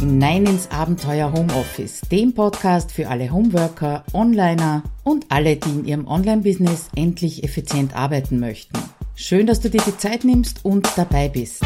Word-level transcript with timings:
hinein 0.00 0.46
ins 0.46 0.70
Abenteuer 0.70 1.30
Homeoffice, 1.30 2.00
dem 2.10 2.32
Podcast 2.32 2.90
für 2.90 3.08
alle 3.08 3.30
Homeworker, 3.30 4.02
Onliner 4.14 4.82
und 5.04 5.26
alle, 5.28 5.56
die 5.56 5.68
in 5.68 5.84
ihrem 5.84 6.06
Online-Business 6.06 6.88
endlich 6.96 7.44
effizient 7.44 7.94
arbeiten 7.94 8.40
möchten. 8.40 8.78
Schön, 9.14 9.46
dass 9.46 9.60
du 9.60 9.68
dir 9.68 9.82
die 9.86 9.98
Zeit 9.98 10.24
nimmst 10.24 10.64
und 10.64 10.88
dabei 10.96 11.28
bist. 11.28 11.62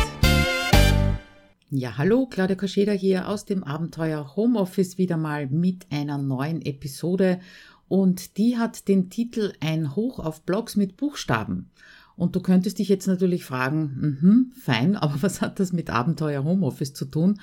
Ja, 1.71 1.97
hallo, 1.97 2.27
Claudia 2.27 2.57
Koscheda 2.57 2.91
hier 2.91 3.29
aus 3.29 3.45
dem 3.45 3.63
Abenteuer 3.63 4.35
Homeoffice 4.35 4.99
wieder 4.99 5.17
mal 5.17 5.47
mit 5.47 5.87
einer 5.93 6.19
neuen 6.19 6.61
Episode 6.61 7.39
und 7.87 8.37
die 8.37 8.59
hat 8.59 8.89
den 8.89 9.11
Titel 9.11 9.53
Ein 9.61 9.95
Hoch 9.95 10.19
auf 10.19 10.43
Blogs 10.43 10.75
mit 10.75 10.97
Buchstaben. 10.97 11.71
Und 12.17 12.37
du 12.37 12.41
könntest 12.41 12.79
dich 12.79 12.89
jetzt 12.89 13.07
natürlich 13.07 13.45
fragen, 13.45 14.19
mhm, 14.21 14.53
fein, 14.55 14.97
aber 14.97 15.23
was 15.23 15.41
hat 15.41 15.61
das 15.61 15.73
mit 15.73 15.91
Abenteuer 15.91 16.45
Homeoffice 16.45 16.95
zu 16.95 17.07
tun? 17.07 17.41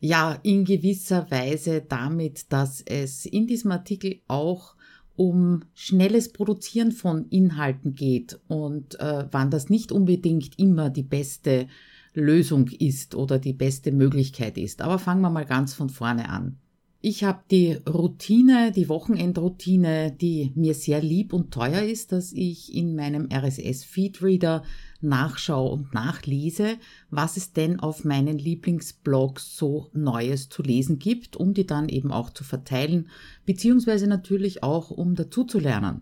Ja, 0.00 0.38
in 0.42 0.64
gewisser 0.64 1.30
Weise 1.30 1.82
damit, 1.86 2.52
dass 2.52 2.80
es 2.82 3.26
in 3.26 3.46
diesem 3.46 3.72
Artikel 3.72 4.20
auch 4.28 4.74
um 5.16 5.62
schnelles 5.74 6.32
Produzieren 6.32 6.90
von 6.90 7.26
Inhalten 7.28 7.94
geht 7.94 8.40
und 8.48 8.98
äh, 8.98 9.26
wann 9.30 9.50
das 9.50 9.70
nicht 9.70 9.92
unbedingt 9.92 10.58
immer 10.58 10.90
die 10.90 11.04
beste 11.04 11.68
Lösung 12.14 12.68
ist 12.68 13.14
oder 13.14 13.38
die 13.38 13.52
beste 13.52 13.92
Möglichkeit 13.92 14.58
ist. 14.58 14.82
Aber 14.82 14.98
fangen 14.98 15.20
wir 15.20 15.30
mal 15.30 15.46
ganz 15.46 15.74
von 15.74 15.88
vorne 15.88 16.28
an. 16.28 16.58
Ich 17.06 17.22
habe 17.22 17.40
die 17.50 17.74
Routine, 17.86 18.72
die 18.72 18.88
Wochenendroutine, 18.88 20.10
die 20.10 20.52
mir 20.54 20.72
sehr 20.72 21.02
lieb 21.02 21.34
und 21.34 21.52
teuer 21.52 21.82
ist, 21.82 22.12
dass 22.12 22.32
ich 22.32 22.74
in 22.74 22.96
meinem 22.96 23.28
RSS-Feedreader 23.30 24.62
nachschaue 25.02 25.70
und 25.70 25.92
nachlese, 25.92 26.78
was 27.10 27.36
es 27.36 27.52
denn 27.52 27.78
auf 27.78 28.06
meinen 28.06 28.38
Lieblingsblogs 28.38 29.54
so 29.54 29.90
Neues 29.92 30.48
zu 30.48 30.62
lesen 30.62 30.98
gibt, 30.98 31.36
um 31.36 31.52
die 31.52 31.66
dann 31.66 31.90
eben 31.90 32.10
auch 32.10 32.30
zu 32.30 32.42
verteilen, 32.42 33.10
beziehungsweise 33.44 34.06
natürlich 34.06 34.62
auch, 34.62 34.90
um 34.90 35.14
dazu 35.14 35.44
zu 35.44 35.58
lernen. 35.58 36.00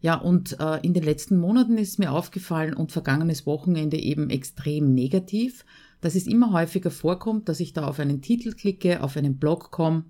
Ja, 0.00 0.16
und 0.16 0.58
äh, 0.58 0.80
in 0.80 0.94
den 0.94 1.04
letzten 1.04 1.38
Monaten 1.38 1.78
ist 1.78 2.00
mir 2.00 2.10
aufgefallen 2.10 2.74
und 2.74 2.90
vergangenes 2.90 3.46
Wochenende 3.46 3.98
eben 3.98 4.30
extrem 4.30 4.94
negativ, 4.94 5.64
dass 6.00 6.16
es 6.16 6.26
immer 6.26 6.52
häufiger 6.52 6.90
vorkommt, 6.90 7.48
dass 7.48 7.60
ich 7.60 7.72
da 7.72 7.86
auf 7.86 8.00
einen 8.00 8.20
Titel 8.20 8.50
klicke, 8.50 9.00
auf 9.00 9.16
einen 9.16 9.38
Blog 9.38 9.70
komme 9.70 10.06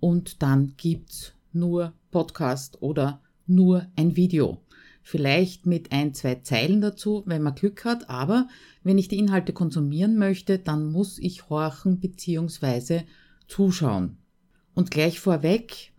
und 0.00 0.42
dann 0.42 0.74
gibt's 0.76 1.32
nur 1.52 1.92
Podcast 2.10 2.82
oder 2.82 3.20
nur 3.46 3.86
ein 3.96 4.16
Video. 4.16 4.58
Vielleicht 5.02 5.66
mit 5.66 5.92
ein, 5.92 6.14
zwei 6.14 6.36
Zeilen 6.36 6.80
dazu, 6.80 7.22
wenn 7.26 7.42
man 7.42 7.54
Glück 7.54 7.84
hat, 7.84 8.08
aber 8.10 8.48
wenn 8.82 8.98
ich 8.98 9.08
die 9.08 9.18
Inhalte 9.18 9.52
konsumieren 9.52 10.18
möchte, 10.18 10.58
dann 10.58 10.90
muss 10.92 11.18
ich 11.18 11.48
horchen 11.48 12.00
bzw. 12.00 13.02
zuschauen. 13.48 14.18
Und 14.74 14.90
gleich 14.90 15.18
vorweg, 15.18 15.92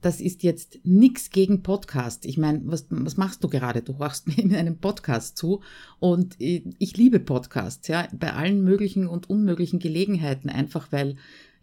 das 0.00 0.20
ist 0.20 0.42
jetzt 0.42 0.78
nichts 0.84 1.30
gegen 1.30 1.62
Podcast. 1.62 2.26
Ich 2.26 2.38
meine, 2.38 2.62
was, 2.64 2.86
was 2.90 3.16
machst 3.16 3.42
du 3.42 3.48
gerade? 3.48 3.82
Du 3.82 3.98
horchst 3.98 4.26
mir 4.36 4.38
in 4.38 4.54
einem 4.54 4.78
Podcast 4.78 5.36
zu 5.36 5.62
und 5.98 6.36
ich 6.38 6.96
liebe 6.96 7.20
Podcasts, 7.20 7.88
ja, 7.88 8.08
bei 8.18 8.32
allen 8.32 8.62
möglichen 8.62 9.06
und 9.06 9.28
unmöglichen 9.28 9.78
Gelegenheiten, 9.78 10.48
einfach 10.48 10.92
weil 10.92 11.16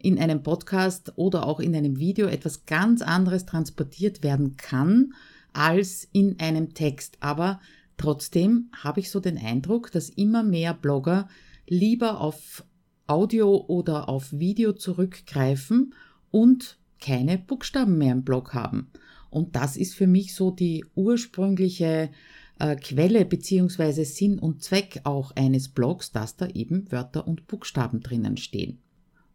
in 0.03 0.19
einem 0.19 0.43
Podcast 0.43 1.13
oder 1.15 1.47
auch 1.47 1.59
in 1.59 1.75
einem 1.75 1.97
Video 1.97 2.27
etwas 2.27 2.65
ganz 2.65 3.01
anderes 3.01 3.45
transportiert 3.45 4.21
werden 4.21 4.57
kann 4.57 5.13
als 5.53 6.07
in 6.11 6.39
einem 6.39 6.73
Text. 6.73 7.17
Aber 7.21 7.61
trotzdem 7.97 8.69
habe 8.83 8.99
ich 8.99 9.09
so 9.09 9.19
den 9.19 9.37
Eindruck, 9.37 9.91
dass 9.91 10.09
immer 10.09 10.43
mehr 10.43 10.73
Blogger 10.73 11.29
lieber 11.67 12.19
auf 12.19 12.65
Audio 13.07 13.65
oder 13.67 14.09
auf 14.09 14.31
Video 14.33 14.73
zurückgreifen 14.73 15.93
und 16.31 16.77
keine 16.99 17.37
Buchstaben 17.37 17.97
mehr 17.97 18.11
im 18.11 18.23
Blog 18.23 18.53
haben. 18.53 18.91
Und 19.29 19.55
das 19.55 19.77
ist 19.77 19.95
für 19.95 20.07
mich 20.07 20.35
so 20.35 20.51
die 20.51 20.85
ursprüngliche 20.95 22.11
äh, 22.59 22.75
Quelle 22.75 23.25
beziehungsweise 23.25 24.03
Sinn 24.05 24.37
und 24.37 24.63
Zweck 24.63 25.01
auch 25.05 25.31
eines 25.31 25.69
Blogs, 25.69 26.11
dass 26.11 26.35
da 26.35 26.47
eben 26.47 26.91
Wörter 26.91 27.27
und 27.27 27.47
Buchstaben 27.47 28.01
drinnen 28.01 28.37
stehen. 28.37 28.82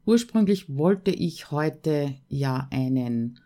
Ursprünglich 0.09 0.75
wollte 0.75 1.11
ich 1.11 1.51
heute 1.51 2.15
ja 2.29 2.67
einen 2.71 3.41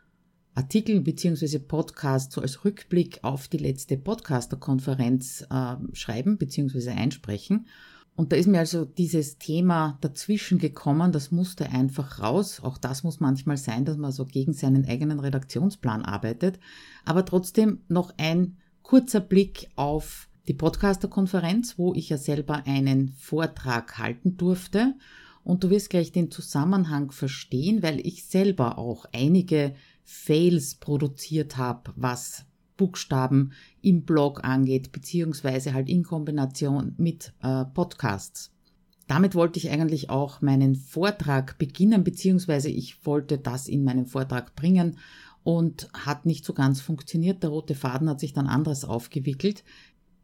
Artikel 0.54 1.00
bzw. 1.00 1.58
Podcast 1.58 2.30
so 2.30 2.40
als 2.40 2.64
Rückblick 2.64 3.18
auf 3.22 3.48
die 3.48 3.56
letzte 3.56 3.96
Podcaster-Konferenz 3.96 5.44
äh, 5.50 5.74
schreiben 5.92 6.38
bzw. 6.38 6.90
einsprechen. 6.90 7.66
Und 8.14 8.30
da 8.30 8.36
ist 8.36 8.46
mir 8.46 8.60
also 8.60 8.84
dieses 8.84 9.38
Thema 9.38 9.98
dazwischen 10.02 10.60
gekommen, 10.60 11.10
das 11.10 11.32
musste 11.32 11.68
einfach 11.68 12.20
raus. 12.20 12.60
Auch 12.62 12.78
das 12.78 13.02
muss 13.02 13.18
manchmal 13.18 13.56
sein, 13.56 13.84
dass 13.84 13.96
man 13.96 14.12
so 14.12 14.24
gegen 14.24 14.52
seinen 14.52 14.86
eigenen 14.86 15.18
Redaktionsplan 15.18 16.04
arbeitet. 16.04 16.60
Aber 17.04 17.24
trotzdem 17.24 17.80
noch 17.88 18.14
ein 18.18 18.56
kurzer 18.82 19.18
Blick 19.18 19.68
auf 19.74 20.28
die 20.46 20.54
Podcaster-Konferenz, 20.54 21.76
wo 21.76 21.92
ich 21.92 22.08
ja 22.08 22.18
selber 22.18 22.66
einen 22.66 23.08
Vortrag 23.14 23.98
halten 23.98 24.36
durfte 24.36 24.94
und 25.44 25.64
du 25.64 25.70
wirst 25.70 25.90
gleich 25.90 26.12
den 26.12 26.30
Zusammenhang 26.30 27.10
verstehen, 27.10 27.82
weil 27.82 28.04
ich 28.06 28.24
selber 28.24 28.78
auch 28.78 29.06
einige 29.12 29.74
Fails 30.04 30.76
produziert 30.76 31.56
habe, 31.56 31.92
was 31.96 32.44
Buchstaben 32.76 33.52
im 33.80 34.02
Blog 34.02 34.44
angeht, 34.44 34.92
beziehungsweise 34.92 35.74
halt 35.74 35.88
in 35.88 36.02
Kombination 36.02 36.94
mit 36.96 37.32
äh, 37.42 37.64
Podcasts. 37.64 38.50
Damit 39.06 39.34
wollte 39.34 39.58
ich 39.58 39.70
eigentlich 39.70 40.10
auch 40.10 40.40
meinen 40.40 40.74
Vortrag 40.74 41.58
beginnen, 41.58 42.04
beziehungsweise 42.04 42.70
ich 42.70 43.04
wollte 43.04 43.38
das 43.38 43.68
in 43.68 43.84
meinen 43.84 44.06
Vortrag 44.06 44.54
bringen 44.54 44.96
und 45.44 45.88
hat 45.92 46.24
nicht 46.24 46.44
so 46.44 46.54
ganz 46.54 46.80
funktioniert. 46.80 47.42
Der 47.42 47.50
rote 47.50 47.74
Faden 47.74 48.08
hat 48.08 48.20
sich 48.20 48.32
dann 48.32 48.46
anders 48.46 48.84
aufgewickelt. 48.84 49.64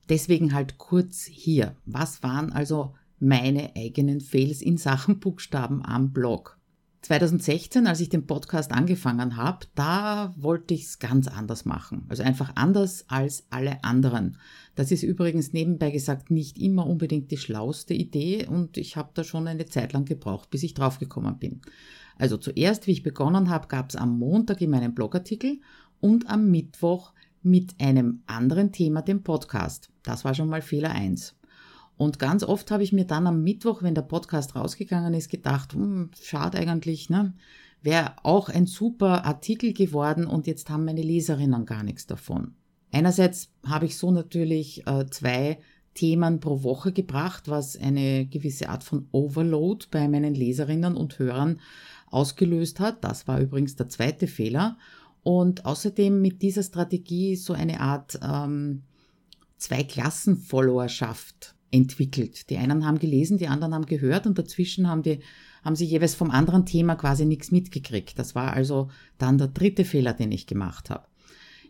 Deswegen 0.09 0.55
halt 0.55 0.79
kurz 0.79 1.25
hier. 1.25 1.77
Was 1.85 2.23
waren 2.23 2.53
also 2.53 2.95
meine 3.21 3.75
eigenen 3.77 4.21
Fails 4.21 4.63
in 4.63 4.77
Sachen 4.77 5.21
Buchstaben 5.21 5.85
am 5.85 6.13
Blog. 6.13 6.59
2016, 7.03 7.87
als 7.87 8.01
ich 8.01 8.09
den 8.09 8.27
Podcast 8.27 8.73
angefangen 8.73 9.37
habe, 9.37 9.67
da 9.75 10.35
wollte 10.37 10.75
ich 10.75 10.83
es 10.85 10.99
ganz 10.99 11.29
anders 11.29 11.65
machen. 11.65 12.05
Also 12.09 12.23
einfach 12.23 12.53
anders 12.57 13.05
als 13.09 13.47
alle 13.51 13.83
anderen. 13.85 14.37
Das 14.75 14.91
ist 14.91 15.05
übrigens 15.05 15.53
nebenbei 15.53 15.91
gesagt 15.91 16.31
nicht 16.31 16.59
immer 16.59 16.87
unbedingt 16.87 17.31
die 17.31 17.37
schlauste 17.37 17.95
Idee 17.95 18.47
und 18.47 18.77
ich 18.77 18.97
habe 18.97 19.11
da 19.15 19.23
schon 19.23 19.47
eine 19.47 19.67
Zeit 19.67 19.93
lang 19.93 20.05
gebraucht, 20.05 20.51
bis 20.51 20.65
ich 20.65 20.75
draufgekommen 20.75 21.39
bin. 21.39 21.63
Also 22.17 22.37
zuerst, 22.37 22.87
wie 22.87 22.93
ich 22.93 23.05
begonnen 23.05 23.49
habe, 23.49 23.69
gab 23.69 23.91
es 23.91 23.97
am 23.97 24.19
Montag 24.19 24.61
in 24.61 24.71
meinem 24.71 24.95
Blogartikel 24.95 25.61
und 26.01 26.29
am 26.29 26.51
Mittwoch 26.51 27.13
mit 27.43 27.77
einem 27.81 28.23
anderen 28.27 28.73
Thema 28.73 29.03
den 29.03 29.23
Podcast. 29.23 29.91
Das 30.03 30.25
war 30.25 30.35
schon 30.35 30.49
mal 30.49 30.63
Fehler 30.63 30.91
eins. 30.91 31.38
Und 31.99 32.19
ganz 32.21 32.45
oft 32.45 32.71
habe 32.71 32.85
ich 32.85 32.93
mir 32.93 33.05
dann 33.05 33.27
am 33.27 33.43
Mittwoch, 33.43 33.83
wenn 33.83 33.97
der 33.97 34.03
Podcast 34.03 34.55
rausgegangen 34.55 35.15
ist, 35.15 35.29
gedacht, 35.29 35.75
hm, 35.75 36.11
schade 36.23 36.59
eigentlich, 36.59 37.11
ne? 37.11 37.35
Wäre 37.83 38.15
auch 38.23 38.49
ein 38.49 38.67
super 38.67 39.25
Artikel 39.25 39.73
geworden 39.73 40.27
und 40.27 40.47
jetzt 40.47 40.71
haben 40.71 40.85
meine 40.85 41.03
Leserinnen 41.03 41.67
gar 41.67 41.83
nichts 41.83 42.07
davon. 42.07 42.55
Einerseits 42.93 43.51
habe 43.67 43.87
ich 43.87 43.97
so 43.97 44.11
natürlich 44.11 44.87
äh, 44.87 45.07
zwei 45.11 45.59
Themen 45.95 46.41
pro 46.41 46.63
Woche 46.63 46.93
gebracht, 46.93 47.49
was 47.49 47.77
eine 47.77 48.27
gewisse 48.27 48.69
Art 48.69 48.85
von 48.85 49.09
Overload 49.11 49.87
bei 49.91 50.09
meinen 50.09 50.35
Leserinnen 50.35 50.97
und 50.97 51.19
Hörern 51.19 51.61
ausgelöst 52.07 52.79
hat. 52.79 53.03
Das 53.03 53.27
war 53.27 53.41
übrigens 53.41 53.75
der 53.75 53.89
zweite 53.89 54.29
Fehler. 54.29 54.79
Und 55.25 55.67
außerdem 55.67 56.23
mit 56.23 56.43
dieser 56.43 56.63
Strategie 56.63 57.35
so 57.35 57.53
eine 57.53 57.81
Art 57.81 58.21
ähm, 58.23 58.85
Zwei-Klassen-Followerschaft 59.57 61.58
entwickelt. 61.71 62.51
Die 62.51 62.57
einen 62.57 62.87
haben 62.87 62.99
gelesen, 62.99 63.39
die 63.39 63.49
anderen 63.49 63.75
haben 63.75 63.87
gehört 63.87 64.27
und 64.27 64.39
dazwischen 64.39 64.89
haben 64.89 65.03
die, 65.03 65.21
haben 65.65 65.77
sie 65.77 65.85
jeweils 65.85 66.15
vom 66.15 66.31
anderen 66.31 66.67
Thema 66.67 66.97
quasi 66.97 67.25
nichts 67.25 67.51
mitgekriegt. 67.51 68.19
Das 68.19 68.35
war 68.35 68.53
also 68.53 68.89
dann 69.19 69.39
der 69.39 69.49
dritte 69.49 69.85
Fehler, 69.85 70.15
den 70.15 70.33
ich 70.33 70.47
gemacht 70.47 70.91
habe. 70.91 71.07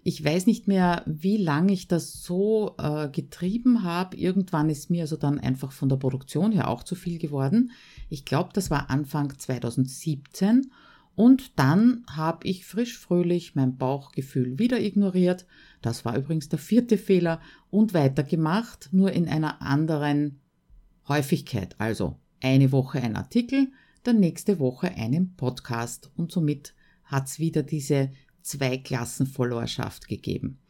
Ich 0.05 0.25
weiß 0.25 0.47
nicht 0.47 0.69
mehr, 0.69 1.03
wie 1.07 1.37
lange 1.37 1.73
ich 1.73 1.89
das 1.89 2.23
so 2.23 2.77
äh, 2.79 3.09
getrieben 3.09 3.83
habe. 3.83 4.17
Irgendwann 4.17 4.71
ist 4.71 4.91
mir 4.91 5.03
also 5.03 5.17
dann 5.17 5.41
einfach 5.41 5.73
von 5.73 5.89
der 5.89 5.97
Produktion 5.97 6.53
her 6.53 6.69
auch 6.69 6.83
zu 6.83 6.95
viel 6.95 7.19
geworden. 7.19 7.73
Ich 8.09 8.25
glaube, 8.25 8.51
das 8.53 8.71
war 8.71 8.91
Anfang 8.91 9.37
2017 9.37 10.71
und 11.19 11.59
dann 11.59 12.05
habe 12.09 12.47
ich 12.47 12.65
frisch 12.65 12.97
fröhlich 12.97 13.57
mein 13.57 13.77
Bauchgefühl 13.77 14.61
wieder 14.61 14.81
ignoriert. 14.81 15.47
Das 15.83 16.05
war 16.05 16.17
übrigens 16.17 16.49
der 16.49 16.61
vierte 16.61 16.97
Fehler 16.97 17.41
und 17.71 17.93
weitergemacht, 17.93 18.91
nur 18.93 19.11
in 19.11 19.27
einer 19.27 19.61
anderen 19.61 20.39
Häufigkeit. 21.09 21.75
Also 21.81 22.21
eine 22.41 22.71
Woche 22.71 23.03
ein 23.03 23.17
Artikel, 23.17 23.73
dann 24.05 24.21
nächste 24.21 24.61
Woche 24.61 24.95
einen 24.95 25.35
Podcast 25.35 26.09
und 26.15 26.31
somit 26.31 26.77
hat 27.03 27.27
es 27.27 27.41
wieder 27.41 27.65
diese 27.65 28.13
Zwei-Klassen-Followerschaft 28.43 30.07
gegeben. 30.07 30.61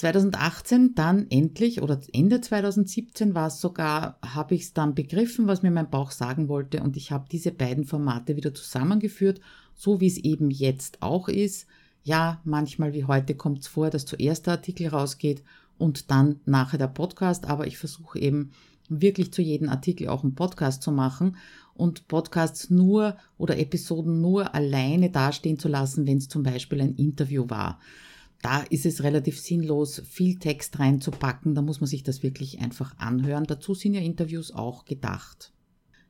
2018 0.00 0.94
dann 0.94 1.26
endlich 1.28 1.82
oder 1.82 2.00
Ende 2.14 2.40
2017 2.40 3.34
war 3.34 3.48
es 3.48 3.60
sogar, 3.60 4.18
habe 4.24 4.54
ich 4.54 4.62
es 4.62 4.72
dann 4.72 4.94
begriffen, 4.94 5.46
was 5.46 5.62
mir 5.62 5.70
mein 5.70 5.90
Bauch 5.90 6.10
sagen 6.10 6.48
wollte 6.48 6.82
und 6.82 6.96
ich 6.96 7.12
habe 7.12 7.26
diese 7.30 7.52
beiden 7.52 7.84
Formate 7.84 8.34
wieder 8.34 8.54
zusammengeführt, 8.54 9.42
so 9.74 10.00
wie 10.00 10.06
es 10.06 10.16
eben 10.16 10.50
jetzt 10.50 11.02
auch 11.02 11.28
ist. 11.28 11.66
Ja, 12.02 12.40
manchmal 12.44 12.94
wie 12.94 13.04
heute 13.04 13.34
kommt 13.34 13.58
es 13.58 13.68
vor, 13.68 13.90
dass 13.90 14.06
zuerst 14.06 14.46
der 14.46 14.54
Artikel 14.54 14.88
rausgeht 14.88 15.42
und 15.76 16.10
dann 16.10 16.40
nachher 16.46 16.78
der 16.78 16.88
Podcast, 16.88 17.44
aber 17.46 17.66
ich 17.66 17.76
versuche 17.76 18.18
eben 18.18 18.52
wirklich 18.88 19.34
zu 19.34 19.42
jedem 19.42 19.68
Artikel 19.68 20.08
auch 20.08 20.22
einen 20.22 20.34
Podcast 20.34 20.82
zu 20.82 20.92
machen 20.92 21.36
und 21.74 22.08
Podcasts 22.08 22.70
nur 22.70 23.18
oder 23.36 23.58
Episoden 23.58 24.22
nur 24.22 24.54
alleine 24.54 25.10
dastehen 25.10 25.58
zu 25.58 25.68
lassen, 25.68 26.06
wenn 26.06 26.16
es 26.16 26.28
zum 26.28 26.42
Beispiel 26.42 26.80
ein 26.80 26.94
Interview 26.94 27.44
war 27.50 27.78
da 28.42 28.62
ist 28.62 28.86
es 28.86 29.02
relativ 29.02 29.38
sinnlos, 29.38 30.02
viel 30.08 30.38
Text 30.38 30.78
reinzupacken. 30.78 31.54
Da 31.54 31.62
muss 31.62 31.80
man 31.80 31.88
sich 31.88 32.02
das 32.02 32.22
wirklich 32.22 32.60
einfach 32.60 32.96
anhören. 32.98 33.44
Dazu 33.44 33.74
sind 33.74 33.94
ja 33.94 34.00
Interviews 34.00 34.52
auch 34.52 34.84
gedacht. 34.84 35.52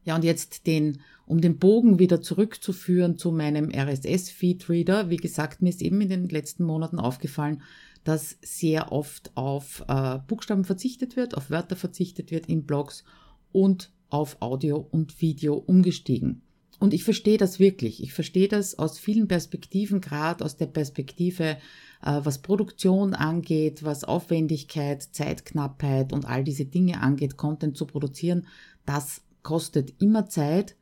Ja, 0.04 0.16
und 0.16 0.24
jetzt 0.24 0.66
den, 0.66 1.00
um 1.26 1.40
den 1.40 1.58
Bogen 1.58 1.98
wieder 1.98 2.22
zurückzuführen 2.22 3.18
zu 3.18 3.32
meinem 3.32 3.70
RSS-Feed-Reader. 3.70 5.10
Wie 5.10 5.18
gesagt, 5.18 5.60
mir 5.60 5.68
ist 5.68 5.82
eben 5.82 6.00
in 6.00 6.08
den 6.08 6.28
letzten 6.28 6.64
Monaten 6.64 6.98
aufgefallen, 6.98 7.62
dass 8.04 8.38
sehr 8.40 8.92
oft 8.92 9.36
auf 9.36 9.84
äh, 9.88 10.18
Buchstaben 10.26 10.64
verzichtet 10.64 11.16
wird, 11.16 11.36
auf 11.36 11.50
Wörter 11.50 11.76
verzichtet 11.76 12.30
wird 12.30 12.46
in 12.46 12.64
Blogs 12.64 13.04
und 13.52 13.92
auf 14.08 14.40
Audio 14.40 14.78
und 14.90 15.20
Video 15.20 15.54
umgestiegen. 15.54 16.42
Und 16.78 16.94
ich 16.94 17.04
verstehe 17.04 17.36
das 17.36 17.60
wirklich. 17.60 18.02
Ich 18.02 18.14
verstehe 18.14 18.48
das 18.48 18.78
aus 18.78 18.98
vielen 18.98 19.28
Perspektiven, 19.28 20.00
gerade 20.00 20.42
aus 20.42 20.56
der 20.56 20.66
Perspektive 20.66 21.58
was 22.00 22.38
Produktion 22.38 23.14
angeht, 23.14 23.84
was 23.84 24.04
Aufwendigkeit, 24.04 25.02
Zeitknappheit 25.02 26.12
und 26.12 26.24
all 26.24 26.44
diese 26.44 26.64
Dinge 26.64 27.00
angeht, 27.00 27.36
Content 27.36 27.76
zu 27.76 27.86
produzieren, 27.86 28.46
das 28.86 29.22
kostet 29.42 30.00
immer 30.00 30.26
Zeit. 30.26 30.76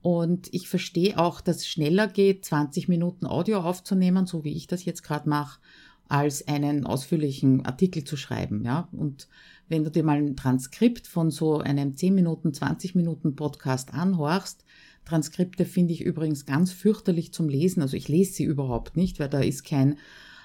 Und 0.00 0.52
ich 0.52 0.68
verstehe 0.68 1.18
auch, 1.18 1.40
dass 1.40 1.58
es 1.58 1.68
schneller 1.68 2.08
geht, 2.08 2.44
20 2.44 2.88
Minuten 2.88 3.26
Audio 3.26 3.60
aufzunehmen, 3.60 4.26
so 4.26 4.42
wie 4.42 4.52
ich 4.56 4.66
das 4.66 4.84
jetzt 4.84 5.02
gerade 5.02 5.28
mache, 5.28 5.60
als 6.08 6.48
einen 6.48 6.86
ausführlichen 6.86 7.64
Artikel 7.64 8.02
zu 8.02 8.16
schreiben. 8.16 8.64
Ja? 8.64 8.88
Und 8.90 9.28
wenn 9.68 9.84
du 9.84 9.90
dir 9.90 10.02
mal 10.02 10.18
ein 10.18 10.36
Transkript 10.36 11.06
von 11.06 11.30
so 11.30 11.58
einem 11.58 11.96
10 11.96 12.14
Minuten, 12.14 12.52
20 12.52 12.96
Minuten 12.96 13.36
Podcast 13.36 13.94
anhorchst, 13.94 14.64
Transkripte 15.04 15.64
finde 15.64 15.92
ich 15.92 16.02
übrigens 16.02 16.46
ganz 16.46 16.72
fürchterlich 16.72 17.32
zum 17.32 17.48
Lesen. 17.48 17.82
Also 17.82 17.96
ich 17.96 18.08
lese 18.08 18.32
sie 18.32 18.44
überhaupt 18.44 18.96
nicht, 18.96 19.20
weil 19.20 19.28
da 19.28 19.40
ist 19.40 19.64
kein 19.64 19.92
äh, 19.92 19.96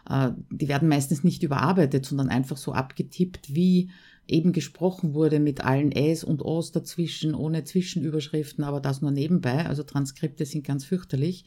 die 0.09 0.67
werden 0.67 0.87
meistens 0.87 1.23
nicht 1.23 1.43
überarbeitet, 1.43 2.05
sondern 2.05 2.29
einfach 2.29 2.57
so 2.57 2.71
abgetippt, 2.73 3.53
wie 3.53 3.89
eben 4.27 4.51
gesprochen 4.51 5.13
wurde 5.13 5.39
mit 5.39 5.63
allen 5.63 5.91
Äs 5.91 6.23
und 6.23 6.41
Os 6.41 6.71
dazwischen, 6.71 7.33
ohne 7.33 7.63
Zwischenüberschriften, 7.63 8.63
aber 8.63 8.79
das 8.79 9.01
nur 9.01 9.11
nebenbei. 9.11 9.65
Also 9.65 9.83
Transkripte 9.83 10.45
sind 10.45 10.65
ganz 10.65 10.85
fürchterlich. 10.85 11.45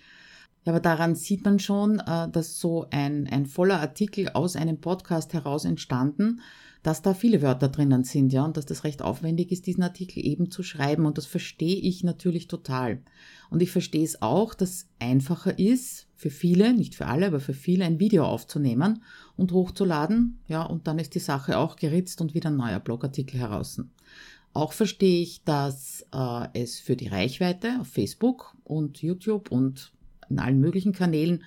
Aber 0.65 0.81
daran 0.81 1.15
sieht 1.15 1.45
man 1.45 1.59
schon, 1.59 2.01
äh, 2.01 2.29
dass 2.31 2.59
so 2.59 2.87
ein, 2.91 3.27
ein 3.29 3.47
voller 3.47 3.81
Artikel 3.81 4.29
aus 4.31 4.57
einem 4.57 4.81
Podcast 4.81 5.33
heraus 5.33 5.65
entstanden, 5.65 6.41
dass 6.83 7.03
da 7.03 7.13
viele 7.15 7.43
Wörter 7.43 7.69
drinnen 7.69 8.05
sind, 8.05 8.33
ja, 8.33 8.45
und 8.45 8.57
dass 8.57 8.67
das 8.67 8.85
recht 8.85 9.03
aufwendig 9.03 9.53
ist, 9.53 9.67
diesen 9.67 9.83
Artikel 9.83 10.25
eben 10.25 10.51
zu 10.51 10.63
schreiben. 10.63 11.05
Und 11.05 11.19
das 11.19 11.27
verstehe 11.27 11.77
ich 11.77 12.05
natürlich 12.05 12.49
total. 12.49 13.03
Und 13.51 13.63
ich 13.63 13.71
verstehe 13.71 14.05
es 14.05 14.23
auch, 14.23 14.55
dass 14.55 14.89
einfacher 14.99 15.59
ist, 15.59 16.07
für 16.21 16.29
viele, 16.29 16.75
nicht 16.75 16.95
für 16.95 17.07
alle, 17.07 17.29
aber 17.29 17.41
für 17.41 17.55
viele 17.55 17.87
ein 17.87 17.99
Video 17.99 18.27
aufzunehmen 18.27 19.03
und 19.39 19.53
hochzuladen, 19.53 20.39
ja, 20.49 20.63
und 20.63 20.87
dann 20.87 20.99
ist 20.99 21.15
die 21.15 21.19
Sache 21.19 21.57
auch 21.57 21.77
geritzt 21.77 22.21
und 22.21 22.35
wieder 22.35 22.51
ein 22.51 22.59
neuer 22.59 22.79
Blogartikel 22.79 23.41
heraus. 23.41 23.81
Auch 24.53 24.75
verstehe 24.75 25.23
ich, 25.23 25.45
dass 25.45 26.05
äh, 26.13 26.49
es 26.53 26.79
für 26.79 26.95
die 26.95 27.09
Reichweite 27.09 27.79
auf 27.81 27.87
Facebook 27.87 28.55
und 28.65 29.01
YouTube 29.01 29.51
und 29.51 29.93
in 30.29 30.39
allen 30.39 30.61
möglichen 30.61 30.93
Kanälen, 30.93 31.43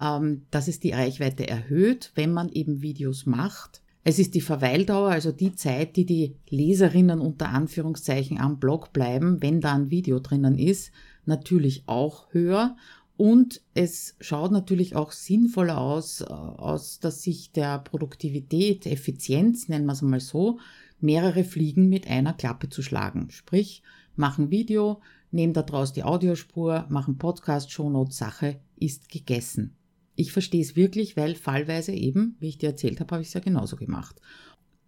ähm, 0.00 0.46
dass 0.50 0.68
es 0.68 0.80
die 0.80 0.92
Reichweite 0.92 1.46
erhöht, 1.46 2.10
wenn 2.14 2.32
man 2.32 2.48
eben 2.48 2.80
Videos 2.80 3.26
macht. 3.26 3.82
Es 4.04 4.18
ist 4.18 4.34
die 4.34 4.40
Verweildauer, 4.40 5.10
also 5.10 5.32
die 5.32 5.54
Zeit, 5.54 5.96
die 5.96 6.06
die 6.06 6.34
Leserinnen 6.48 7.20
unter 7.20 7.50
Anführungszeichen 7.50 8.40
am 8.40 8.58
Blog 8.58 8.94
bleiben, 8.94 9.42
wenn 9.42 9.60
da 9.60 9.74
ein 9.74 9.90
Video 9.90 10.18
drinnen 10.18 10.58
ist, 10.58 10.92
natürlich 11.26 11.82
auch 11.86 12.32
höher. 12.32 12.74
Und 13.16 13.60
es 13.74 14.16
schaut 14.20 14.50
natürlich 14.50 14.96
auch 14.96 15.12
sinnvoller 15.12 15.78
aus, 15.78 16.20
äh, 16.20 16.24
aus 16.24 16.98
der 16.98 17.12
Sicht 17.12 17.56
der 17.56 17.78
Produktivität, 17.78 18.86
Effizienz, 18.86 19.68
nennen 19.68 19.86
wir 19.86 19.92
es 19.92 20.02
mal 20.02 20.20
so, 20.20 20.58
mehrere 21.00 21.44
Fliegen 21.44 21.88
mit 21.88 22.08
einer 22.08 22.32
Klappe 22.32 22.68
zu 22.68 22.82
schlagen. 22.82 23.30
Sprich, 23.30 23.82
machen 24.16 24.50
Video, 24.50 25.00
nehmen 25.30 25.52
daraus 25.52 25.92
die 25.92 26.02
Audiospur, 26.02 26.86
machen 26.88 27.18
Podcast, 27.18 27.70
Shownotes, 27.70 28.16
Sache 28.16 28.60
ist 28.76 29.08
gegessen. 29.08 29.76
Ich 30.16 30.32
verstehe 30.32 30.62
es 30.62 30.76
wirklich, 30.76 31.16
weil 31.16 31.34
fallweise 31.34 31.92
eben, 31.92 32.36
wie 32.40 32.48
ich 32.48 32.58
dir 32.58 32.70
erzählt 32.70 33.00
habe, 33.00 33.12
habe 33.12 33.22
ich 33.22 33.28
es 33.28 33.34
ja 33.34 33.40
genauso 33.40 33.76
gemacht. 33.76 34.20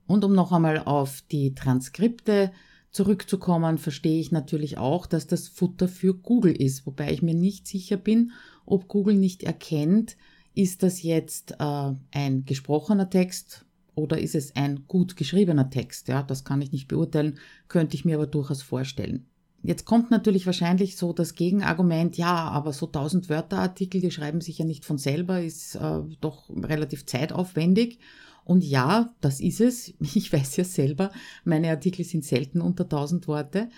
Und 0.07 0.25
um 0.25 0.35
noch 0.35 0.53
einmal 0.53 0.79
auf 0.79 1.21
die 1.31 1.55
Transkripte 1.55 2.53
zurückzukommen, 2.97 3.79
verstehe 3.79 4.19
ich 4.19 4.33
natürlich 4.33 4.79
auch, 4.79 5.07
dass 5.07 5.27
das 5.27 5.49
Futter 5.49 5.87
für 5.87 6.15
Google 6.15 6.55
ist, 6.55 6.87
wobei 6.87 7.13
ich 7.13 7.23
mir 7.23 7.35
nicht 7.35 7.69
sicher 7.69 7.99
bin, 7.99 8.33
ob 8.65 8.89
Google 8.89 9.17
nicht 9.17 9.43
erkennt, 9.43 10.17
ist 10.55 10.83
das 10.83 11.03
jetzt 11.03 11.57
äh, 11.61 11.93
ein 12.13 12.45
gesprochener 12.47 13.11
Text 13.11 13.67
oder 13.95 14.19
ist 14.19 14.35
es 14.35 14.57
ein 14.57 14.85
gut 14.89 15.17
geschriebener 15.17 15.69
Text? 15.69 16.09
Ja, 16.09 16.23
das 16.23 16.45
kann 16.45 16.63
ich 16.63 16.73
nicht 16.73 16.89
beurteilen, 16.89 17.39
könnte 17.69 17.97
ich 17.97 18.07
mir 18.07 18.17
aber 18.17 18.27
durchaus 18.27 18.63
vorstellen. 18.63 19.27
Jetzt 19.63 19.85
kommt 19.85 20.11
natürlich 20.11 20.47
wahrscheinlich 20.47 20.97
so 20.97 21.13
das 21.13 21.35
Gegenargument, 21.35 22.17
ja, 22.17 22.35
aber 22.35 22.73
so 22.73 22.87
1000 22.87 23.29
Wörter 23.29 23.59
Artikel, 23.59 24.01
die 24.01 24.11
schreiben 24.11 24.41
sich 24.41 24.59
ja 24.59 24.65
nicht 24.65 24.87
von 24.87 24.97
selber, 24.97 25.43
ist 25.43 25.75
äh, 25.75 26.01
doch 26.21 26.49
relativ 26.49 27.05
zeitaufwendig. 27.05 27.99
Und 28.47 28.63
ja, 28.63 29.13
das 29.21 29.41
ist 29.41 29.61
es. 29.61 29.93
Ich 30.15 30.33
weiß 30.33 30.57
ja 30.57 30.65
selber, 30.65 31.11
meine 31.45 31.69
Artikel 31.69 32.05
sind 32.05 32.25
selten 32.25 32.61
unter 32.61 32.85
1000 32.85 33.27
Worte. 33.27 33.69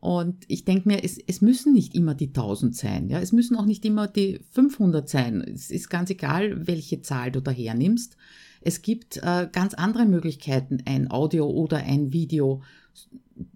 Und 0.00 0.44
ich 0.46 0.64
denke 0.64 0.86
mir, 0.86 1.02
es, 1.02 1.18
es 1.26 1.40
müssen 1.40 1.72
nicht 1.72 1.94
immer 1.94 2.14
die 2.14 2.28
1000 2.28 2.76
sein. 2.76 3.08
Ja? 3.08 3.20
Es 3.20 3.32
müssen 3.32 3.56
auch 3.56 3.64
nicht 3.64 3.84
immer 3.86 4.06
die 4.06 4.40
500 4.52 5.08
sein. 5.08 5.40
Es 5.40 5.70
ist 5.70 5.88
ganz 5.88 6.10
egal, 6.10 6.66
welche 6.68 7.00
Zahl 7.00 7.32
du 7.32 7.40
daher 7.40 7.74
nimmst. 7.74 8.16
Es 8.60 8.82
gibt 8.82 9.16
äh, 9.16 9.48
ganz 9.50 9.74
andere 9.74 10.04
Möglichkeiten, 10.04 10.82
ein 10.84 11.10
Audio 11.10 11.48
oder 11.48 11.78
ein 11.78 12.12
Video 12.12 12.62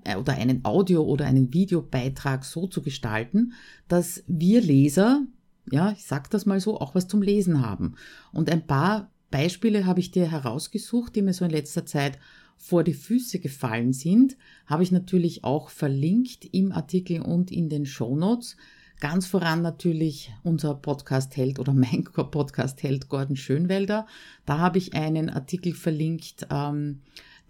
äh, 0.04 0.16
oder 0.16 0.32
einen 0.32 0.64
Audio 0.64 1.02
oder 1.02 1.26
einen 1.26 1.52
Videobeitrag 1.52 2.44
so 2.44 2.66
zu 2.66 2.80
gestalten, 2.80 3.52
dass 3.88 4.24
wir 4.26 4.62
Leser, 4.62 5.26
ja, 5.70 5.92
ich 5.92 6.04
sag 6.06 6.30
das 6.30 6.46
mal 6.46 6.60
so, 6.60 6.80
auch 6.80 6.94
was 6.94 7.08
zum 7.08 7.20
Lesen 7.20 7.64
haben. 7.64 7.94
Und 8.32 8.50
ein 8.50 8.66
paar 8.66 9.11
Beispiele 9.32 9.84
habe 9.86 9.98
ich 9.98 10.12
dir 10.12 10.30
herausgesucht, 10.30 11.16
die 11.16 11.22
mir 11.22 11.32
so 11.32 11.44
in 11.44 11.50
letzter 11.50 11.84
Zeit 11.84 12.18
vor 12.56 12.84
die 12.84 12.94
Füße 12.94 13.40
gefallen 13.40 13.92
sind, 13.92 14.36
habe 14.66 14.84
ich 14.84 14.92
natürlich 14.92 15.42
auch 15.42 15.70
verlinkt 15.70 16.48
im 16.52 16.70
Artikel 16.70 17.20
und 17.20 17.50
in 17.50 17.68
den 17.68 17.84
Show 17.84 18.14
Notes. 18.14 18.56
Ganz 19.00 19.26
voran 19.26 19.62
natürlich 19.62 20.32
unser 20.44 20.74
Podcast-Held 20.74 21.58
oder 21.58 21.72
mein 21.72 22.04
Podcast-Held 22.14 23.08
Gordon 23.08 23.34
Schönwelder. 23.34 24.06
Da 24.46 24.58
habe 24.58 24.78
ich 24.78 24.94
einen 24.94 25.28
Artikel 25.28 25.74
verlinkt, 25.74 26.46
ähm, 26.52 27.00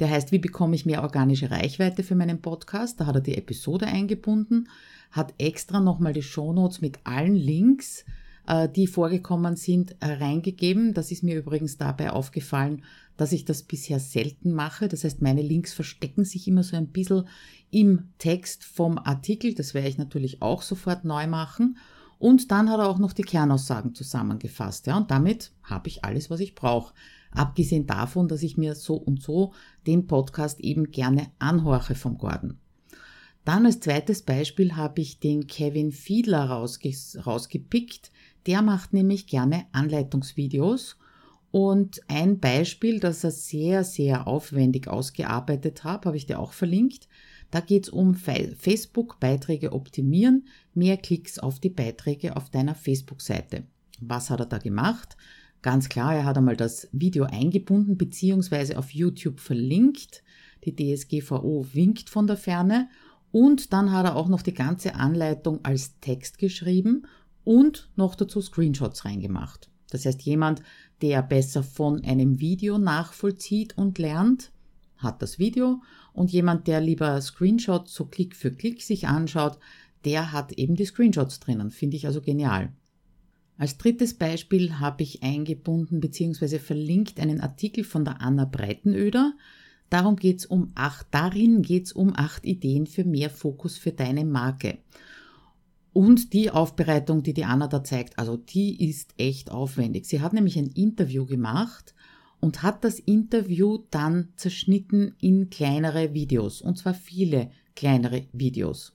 der 0.01 0.09
heißt, 0.09 0.33
wie 0.33 0.39
bekomme 0.39 0.75
ich 0.75 0.87
mehr 0.87 1.03
organische 1.03 1.51
Reichweite 1.51 2.03
für 2.03 2.15
meinen 2.15 2.41
Podcast? 2.41 2.99
Da 2.99 3.05
hat 3.05 3.17
er 3.17 3.21
die 3.21 3.37
Episode 3.37 3.87
eingebunden, 3.87 4.71
hat 5.11 5.35
extra 5.37 5.79
nochmal 5.79 6.15
die 6.15 6.23
Show 6.23 6.55
Notes 6.55 6.81
mit 6.81 7.01
allen 7.05 7.37
Links 7.37 8.07
die 8.75 8.87
vorgekommen 8.87 9.57
sind, 9.57 9.97
äh, 10.01 10.13
reingegeben. 10.15 10.95
Das 10.95 11.11
ist 11.11 11.23
mir 11.23 11.37
übrigens 11.37 11.79
dabei 11.79 12.11
aufgefallen, 12.11 12.83
dass 13.17 13.33
ich 13.33 13.45
das 13.45 13.63
bisher 13.63 14.01
selten 14.01 14.53
mache. 14.53 14.89
Das 14.89 15.05
heißt, 15.05 15.23
meine 15.23 15.43
Links 15.43 15.73
verstecken 15.73 16.25
sich 16.25 16.49
immer 16.49 16.63
so 16.63 16.77
ein 16.77 16.89
bisschen 16.89 17.29
im 17.71 18.09
Text 18.19 18.65
vom 18.65 18.99
Artikel. 18.99 19.55
Das 19.55 19.75
werde 19.75 19.89
ich 19.89 19.99
natürlich 19.99 20.43
auch 20.43 20.63
sofort 20.63 21.05
neu 21.05 21.27
machen. 21.27 21.79
Und 22.19 22.51
dann 22.51 22.71
hat 22.71 22.79
er 22.79 22.89
auch 22.89 22.99
noch 22.99 23.13
die 23.13 23.23
Kernaussagen 23.23 23.95
zusammengefasst. 23.95 24.87
Ja, 24.87 24.97
und 24.97 25.11
damit 25.11 25.53
habe 25.63 25.89
ich 25.89 26.05
alles, 26.05 26.31
was 26.31 26.41
ich 26.41 26.55
brauche. 26.55 26.95
Abgesehen 27.33 27.87
davon, 27.87 28.29
dass 28.29 28.43
ich 28.43 28.57
mir 28.57 28.75
so 28.75 28.95
und 28.95 29.23
so 29.23 29.55
den 29.87 30.07
Podcast 30.07 30.61
eben 30.61 30.91
gerne 30.91 31.33
anhorche 31.39 31.95
vom 31.95 32.19
Gordon. 32.19 32.59
Dann 33.45 33.67
als 33.67 33.81
zweites 33.81 34.23
Beispiel 34.23 34.77
habe 34.77 35.01
ich 35.01 35.19
den 35.19 35.47
Kevin 35.47 35.91
Fiedler 35.91 36.45
rausge 36.45 36.93
rausgepickt. 37.25 38.13
Der 38.47 38.63
macht 38.63 38.93
nämlich 38.93 39.27
gerne 39.27 39.67
Anleitungsvideos 39.73 40.97
und 41.53 42.01
ein 42.09 42.41
Beispiel, 42.41 42.99
das 42.99 43.23
er 43.23 43.31
sehr, 43.31 43.85
sehr 43.85 44.27
aufwendig 44.27 44.89
ausgearbeitet 44.89 45.85
hat, 45.85 46.07
habe 46.07 46.17
ich 46.17 46.25
dir 46.25 46.41
auch 46.41 46.55
verlinkt. 46.55 47.09
Da 47.51 47.61
geht 47.61 47.85
es 47.85 47.91
um 47.91 48.15
Facebook-Beiträge 48.15 49.73
optimieren, 49.73 50.47
mehr 50.73 50.97
Klicks 50.97 51.39
auf 51.39 51.61
die 51.61 51.69
Beiträge 51.69 52.37
auf 52.37 52.49
deiner 52.49 52.75
Facebook-Seite. 52.75 53.65
Was 54.01 54.31
hat 54.31 54.41
er 54.41 54.47
da 54.47 54.57
gemacht? 54.57 55.19
Ganz 55.61 55.91
klar, 55.91 56.15
er 56.15 56.25
hat 56.25 56.39
einmal 56.39 56.57
das 56.57 56.89
Video 56.91 57.25
eingebunden 57.25 57.99
bzw. 57.99 58.77
auf 58.77 58.91
YouTube 58.91 59.39
verlinkt. 59.39 60.25
Die 60.65 60.75
DSGVO 60.75 61.67
winkt 61.75 62.09
von 62.09 62.27
der 62.27 62.39
Ferne. 62.39 62.89
Und 63.31 63.75
dann 63.75 63.93
hat 63.93 64.07
er 64.07 64.17
auch 64.17 64.29
noch 64.29 64.43
die 64.43 64.55
ganze 64.55 64.95
Anleitung 64.95 65.61
als 65.65 66.01
Text 66.01 66.39
geschrieben 66.39 67.07
und 67.45 67.91
noch 67.97 68.15
dazu 68.15 68.41
Screenshots 68.41 69.05
reingemacht. 69.05 69.71
Das 69.91 70.07
heißt, 70.07 70.23
jemand, 70.23 70.63
der 71.03 71.23
besser 71.23 71.63
von 71.63 72.03
einem 72.05 72.41
Video 72.41 72.79
nachvollzieht 72.79 73.77
und 73.77 73.99
lernt, 73.99 74.53
hat 74.97 75.21
das 75.21 75.39
Video 75.39 75.83
und 76.13 76.31
jemand, 76.31 76.67
der 76.67 76.81
lieber 76.81 77.21
Screenshots 77.21 77.93
so 77.95 78.07
Klick 78.07 78.37
für 78.37 78.53
Klick 78.53 78.83
sich 78.83 79.09
anschaut, 79.09 79.59
der 80.05 80.33
hat 80.33 80.53
eben 80.53 80.77
die 80.77 80.85
Screenshots 80.85 81.41
drinnen. 81.41 81.71
Finde 81.71 81.97
ich 81.97 82.07
also 82.07 82.21
genial. 82.21 82.73
Als 83.59 83.79
drittes 83.79 84.15
Beispiel 84.15 84.81
habe 84.81 85.03
ich 85.03 85.23
eingebunden 85.23 86.01
bzw. 86.01 86.59
verlinkt 86.59 87.21
einen 87.21 87.41
Artikel 87.41 87.85
von 87.85 88.05
der 88.05 88.21
Anna 88.21 88.45
Breitenöder. 88.45 89.35
Darum 89.91 90.17
geht's 90.17 90.47
um 90.47 90.73
acht, 90.75 91.07
darin 91.11 91.63
geht's 91.63 91.93
um 91.93 92.13
acht 92.17 92.45
Ideen 92.45 92.87
für 92.87 93.05
mehr 93.05 93.31
Fokus 93.31 93.77
für 93.77 93.93
deine 93.93 94.25
Marke. 94.25 94.79
Und 95.93 96.33
die 96.33 96.51
Aufbereitung, 96.51 97.23
die 97.23 97.35
die 97.35 97.45
Anna 97.45 97.69
da 97.69 97.85
zeigt, 97.85 98.19
also 98.19 98.37
die 98.37 98.89
ist 98.89 99.15
echt 99.19 99.51
aufwendig. 99.51 100.07
Sie 100.07 100.21
hat 100.21 100.33
nämlich 100.33 100.59
ein 100.59 100.69
Interview 100.69 101.27
gemacht 101.27 101.95
und 102.41 102.63
hat 102.63 102.83
das 102.83 102.99
Interview 102.99 103.79
dann 103.91 104.29
zerschnitten 104.37 105.15
in 105.21 105.51
kleinere 105.51 106.15
Videos, 106.15 106.61
und 106.63 106.79
zwar 106.79 106.95
viele 106.95 107.51
kleinere 107.77 108.27
Videos. 108.33 108.95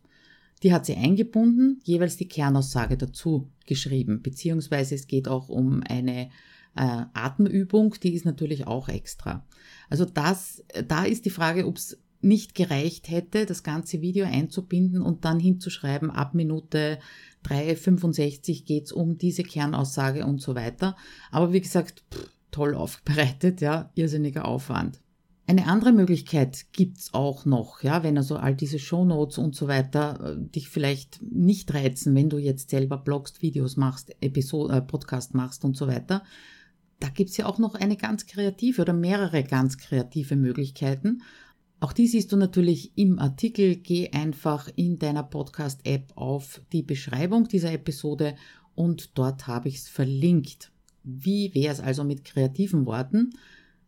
Die 0.63 0.74
hat 0.74 0.86
sie 0.86 0.96
eingebunden, 0.96 1.80
jeweils 1.84 2.18
die 2.18 2.27
Kernaussage 2.27 2.98
dazu 2.98 3.48
geschrieben, 3.68 4.22
beziehungsweise 4.24 4.96
es 4.96 5.08
geht 5.08 5.27
auch 5.27 5.50
um 5.50 5.84
eine 5.88 6.30
äh, 6.75 7.06
Atemübung, 7.13 7.96
die 8.01 8.13
ist 8.13 8.25
natürlich 8.25 8.66
auch 8.66 8.89
extra. 8.89 9.46
Also 9.89 10.06
das, 10.06 10.63
da 10.88 11.04
ist 11.04 11.25
die 11.25 11.30
Frage, 11.30 11.68
ob 11.68 11.77
es 11.77 12.00
nicht 12.21 12.55
gereicht 12.55 13.09
hätte, 13.09 13.45
das 13.45 13.63
ganze 13.63 14.01
Video 14.01 14.25
einzubinden 14.25 15.01
und 15.01 15.25
dann 15.25 15.39
hinzuschreiben, 15.39 16.09
ab 16.09 16.33
Minute 16.33 17.00
3,65 17.45 18.65
geht's 18.65 18.91
um 18.91 19.17
diese 19.17 19.43
Kernaussage 19.43 20.25
und 20.25 20.41
so 20.41 20.55
weiter. 20.55 20.95
Aber 21.31 21.53
wie 21.53 21.62
gesagt, 21.62 22.03
pff, 22.13 22.29
toll 22.51 22.75
aufbereitet, 22.75 23.62
ja, 23.62 23.91
irrsinniger 23.95 24.45
Aufwand. 24.45 25.00
Eine 25.50 25.67
andere 25.67 25.93
Möglichkeit 25.93 26.65
gibt's 26.74 27.13
auch 27.13 27.45
noch, 27.45 27.81
ja, 27.81 28.03
wenn 28.03 28.17
also 28.17 28.36
all 28.36 28.53
diese 28.53 28.79
Shownotes 28.79 29.38
und 29.38 29.55
so 29.55 29.69
weiter 29.69 30.36
äh, 30.36 30.50
dich 30.50 30.67
vielleicht 30.67 31.21
nicht 31.21 31.74
reizen, 31.74 32.13
wenn 32.15 32.29
du 32.29 32.38
jetzt 32.38 32.69
selber 32.69 32.97
blogst, 32.97 33.41
Videos 33.41 33.77
machst, 33.77 34.13
Episode, 34.19 34.75
äh, 34.75 34.81
Podcast 34.81 35.36
machst 35.36 35.63
und 35.63 35.77
so 35.77 35.88
weiter. 35.88 36.24
Da 37.00 37.07
gibt's 37.07 37.38
ja 37.38 37.45
auch 37.45 37.59
noch 37.59 37.75
eine 37.75 37.95
ganz 37.95 38.25
kreative 38.25 38.81
oder 38.81 38.91
mehrere 38.91 39.43
ganz 39.43 39.77
kreative 39.77 40.36
Möglichkeiten. 40.36 41.21
Auch 41.79 41.93
die 41.93 42.07
siehst 42.07 42.31
du 42.31 42.38
natürlich 42.38 42.91
im 42.96 43.19
Artikel. 43.19 43.75
Geh 43.75 44.10
einfach 44.10 44.67
in 44.75 44.98
deiner 44.98 45.24
Podcast-App 45.24 46.12
auf 46.15 46.62
die 46.72 46.81
Beschreibung 46.81 47.48
dieser 47.48 47.72
Episode 47.72 48.36
und 48.74 49.17
dort 49.17 49.46
habe 49.46 49.69
ich 49.69 49.77
es 49.77 49.89
verlinkt. 49.89 50.72
Wie 51.03 51.53
wäre 51.53 51.74
es 51.74 51.79
also 51.79 52.03
mit 52.03 52.25
kreativen 52.25 52.86
Worten? 52.88 53.31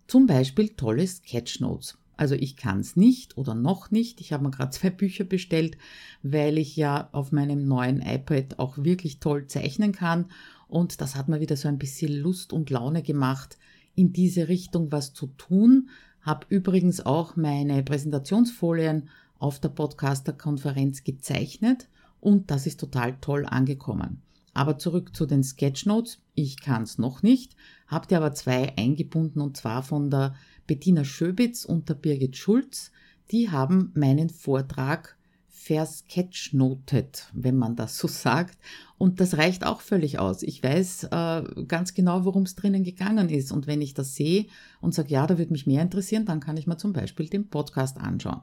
Zum 0.08 0.27
Beispiel 0.27 0.69
tolle 0.69 1.05
Sketchnotes. 1.08 1.98
Also 2.15 2.36
ich 2.36 2.58
kann 2.58 2.81
es 2.81 2.96
nicht 2.96 3.38
oder 3.38 3.55
noch 3.55 3.91
nicht. 3.91 4.22
Ich 4.22 4.34
habe 4.34 4.43
mir 4.43 4.51
gerade 4.51 4.69
zwei 4.77 4.91
Bücher 4.91 5.24
bestellt, 5.24 5.77
weil 6.22 6.60
ich 6.60 6.75
ja 6.75 7.10
auf 7.12 7.31
meinem 7.31 7.67
neuen 7.67 8.01
iPad 8.01 8.60
auch 8.60 8.77
wirklich 8.77 9.19
toll 9.19 9.48
zeichnen 9.48 9.93
kann. 9.93 10.25
Und 10.67 11.01
das 11.01 11.15
hat 11.15 11.27
mir 11.27 11.39
wieder 11.39 11.58
so 11.58 11.67
ein 11.67 11.79
bisschen 11.79 12.13
Lust 12.13 12.53
und 12.53 12.69
Laune 12.69 13.01
gemacht, 13.01 13.58
in 13.96 14.13
diese 14.13 14.48
Richtung 14.48 14.91
was 14.91 15.13
zu 15.13 15.27
tun. 15.27 15.89
Habe 16.29 16.45
übrigens 16.50 17.03
auch 17.03 17.38
meine 17.38 17.81
Präsentationsfolien 17.81 19.09
auf 19.39 19.57
der 19.59 19.69
Podcaster-Konferenz 19.69 21.03
gezeichnet 21.03 21.88
und 22.19 22.51
das 22.51 22.67
ist 22.67 22.79
total 22.79 23.17
toll 23.19 23.48
angekommen. 23.48 24.21
Aber 24.53 24.77
zurück 24.77 25.15
zu 25.15 25.25
den 25.25 25.43
Sketchnotes. 25.43 26.19
Ich 26.36 26.62
kann 26.62 26.83
es 26.83 27.00
noch 27.00 27.24
nicht, 27.24 27.55
habt 27.88 28.12
ihr 28.12 28.17
aber 28.17 28.36
zwei 28.36 28.77
eingebunden 28.77 29.41
und 29.41 29.57
zwar 29.57 29.81
von 29.81 30.12
der 30.12 30.36
Bettina 30.67 31.03
Schöbitz 31.03 31.65
und 31.65 31.89
der 31.89 31.95
Birgit 31.95 32.38
Schulz. 32.38 32.91
Die 33.31 33.50
haben 33.50 33.91
meinen 33.95 34.29
Vortrag 34.29 35.17
versketchnotet, 35.48 37.27
wenn 37.33 37.57
man 37.57 37.75
das 37.75 37.98
so 37.98 38.07
sagt. 38.07 38.59
Und 39.00 39.22
das 39.22 39.38
reicht 39.38 39.65
auch 39.65 39.79
völlig 39.79 40.20
aus. 40.20 40.44
Ich 40.44 40.62
weiß 40.62 41.06
äh, 41.06 41.44
ganz 41.68 41.94
genau, 41.94 42.25
worum 42.25 42.44
es 42.44 42.56
drinnen 42.56 42.84
gegangen 42.84 43.29
ist. 43.29 43.53
Und 43.53 43.65
wenn 43.65 43.82
ich 43.82 43.94
das 43.94 44.13
sehe 44.13 44.48
und 44.82 44.94
sage, 44.94 45.10
ja, 45.10 45.25
da 45.25 45.38
würde 45.38 45.53
mich 45.53 45.65
mehr 45.65 45.82
interessieren, 45.82 46.25
dann 46.25 46.41
kann 46.41 46.58
ich 46.58 46.68
mir 46.68 46.75
zum 46.75 46.91
Beispiel 46.91 47.29
den 47.29 47.48
Podcast 47.48 47.98
anschauen. 47.98 48.41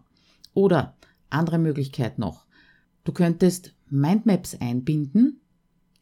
Oder 0.54 0.96
andere 1.28 1.58
Möglichkeit 1.58 2.18
noch. 2.18 2.46
Du 3.04 3.12
könntest 3.12 3.74
Mindmaps 3.90 4.58
einbinden, 4.58 5.42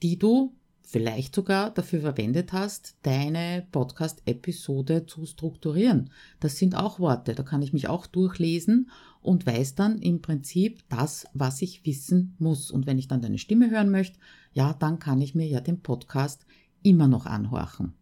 die 0.05 0.21
du 0.21 0.55
vielleicht 0.85 1.35
sogar 1.35 1.71
dafür 1.71 2.01
verwendet 2.01 2.53
hast, 2.53 2.97
deine 3.03 3.67
Podcast-Episode 3.73 5.07
zu 5.07 5.27
strukturieren. 5.27 6.11
Das 6.41 6.59
sind 6.59 6.77
auch 6.77 7.01
Worte, 7.01 7.35
da 7.35 7.43
kann 7.43 7.63
ich 7.63 7.73
mich 7.73 7.89
auch 7.89 8.07
durchlesen 8.07 8.91
und 9.21 9.47
weiß 9.47 9.75
dann 9.75 9.99
im 9.99 10.21
Prinzip 10.21 10.85
das, 10.91 11.27
was 11.33 11.63
ich 11.63 11.85
wissen 11.87 12.37
muss. 12.39 12.71
Und 12.71 12.87
wenn 12.87 12.99
ich 12.99 13.09
dann 13.09 13.23
deine 13.23 13.39
Stimme 13.39 13.71
hören 13.71 13.91
möchte, 13.91 14.19
ja, 14.53 14.75
dann 14.75 14.99
kann 14.99 15.21
ich 15.21 15.35
mir 15.35 15.47
ja 15.47 15.61
den 15.61 15.81
Podcast 15.81 16.45
immer 16.83 17.09
noch 17.09 17.27
anhorchen. 17.27 17.95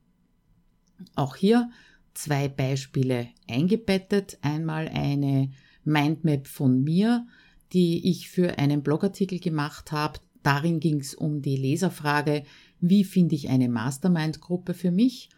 Auch 1.15 1.37
hier 1.37 1.71
zwei 2.15 2.49
Beispiele 2.49 3.29
eingebettet. 3.49 4.39
Einmal 4.43 4.89
eine 4.89 5.51
Mindmap 5.85 6.47
von 6.47 6.83
mir, 6.83 7.27
die 7.73 8.11
ich 8.11 8.29
für 8.29 8.59
einen 8.59 8.83
Blogartikel 8.83 9.39
gemacht 9.39 9.93
habe. 9.93 10.19
Darin 10.43 10.81
ging 10.81 11.01
es 11.01 11.15
um 11.15 11.41
die 11.41 11.57
Leserfrage, 11.57 12.45
wie 12.83 13.05
finde 13.05 13.35
ich 13.35 13.49
eine 13.49 13.69
Mastermind-Gruppe 13.69 14.75
für 14.75 14.91
mich? 14.91 15.31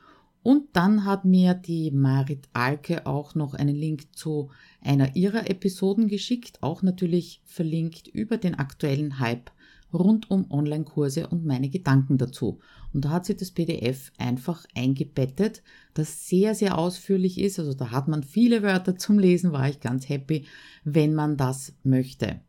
Und 0.43 0.65
dann 0.73 1.05
hat 1.05 1.25
mir 1.25 1.55
die 1.55 1.91
Marit 1.91 2.49
Alke 2.53 3.07
auch 3.07 3.35
noch 3.35 3.55
einen 3.55 3.77
Link 3.77 4.15
zu 4.17 4.51
einer 4.83 5.15
ihrer 5.15 5.49
Episoden 5.49 6.09
geschickt, 6.09 6.63
auch 6.63 6.83
natürlich 6.83 7.41
verlinkt 7.45 8.09
über 8.09 8.37
den 8.37 8.55
aktuellen 8.55 9.21
Hype 9.21 9.51
rund 9.93 10.31
um 10.31 10.51
Online-Kurse 10.51 11.29
und 11.29 11.45
meine 11.45 11.69
Gedanken 11.69 12.19
dazu. 12.19 12.59
Und 12.93 13.05
da 13.05 13.11
hat 13.11 13.27
sie 13.27 13.37
das 13.37 13.53
PDF 13.53 14.11
einfach 14.19 14.67
eingebettet, 14.75 15.63
das 15.95 16.29
sehr, 16.29 16.55
sehr 16.55 16.77
ausführlich 16.77 17.39
ist. 17.39 17.59
Also 17.59 17.75
da 17.75 17.91
hat 17.91 18.09
man 18.09 18.23
viele 18.23 18.63
Wörter 18.63 18.97
zum 18.97 19.19
Lesen, 19.19 19.53
war 19.53 19.69
ich 19.69 19.81
ganz 19.81 20.09
happy, 20.09 20.47
wenn 20.83 21.15
man 21.15 21.37
das 21.37 21.75
möchte. 21.85 22.41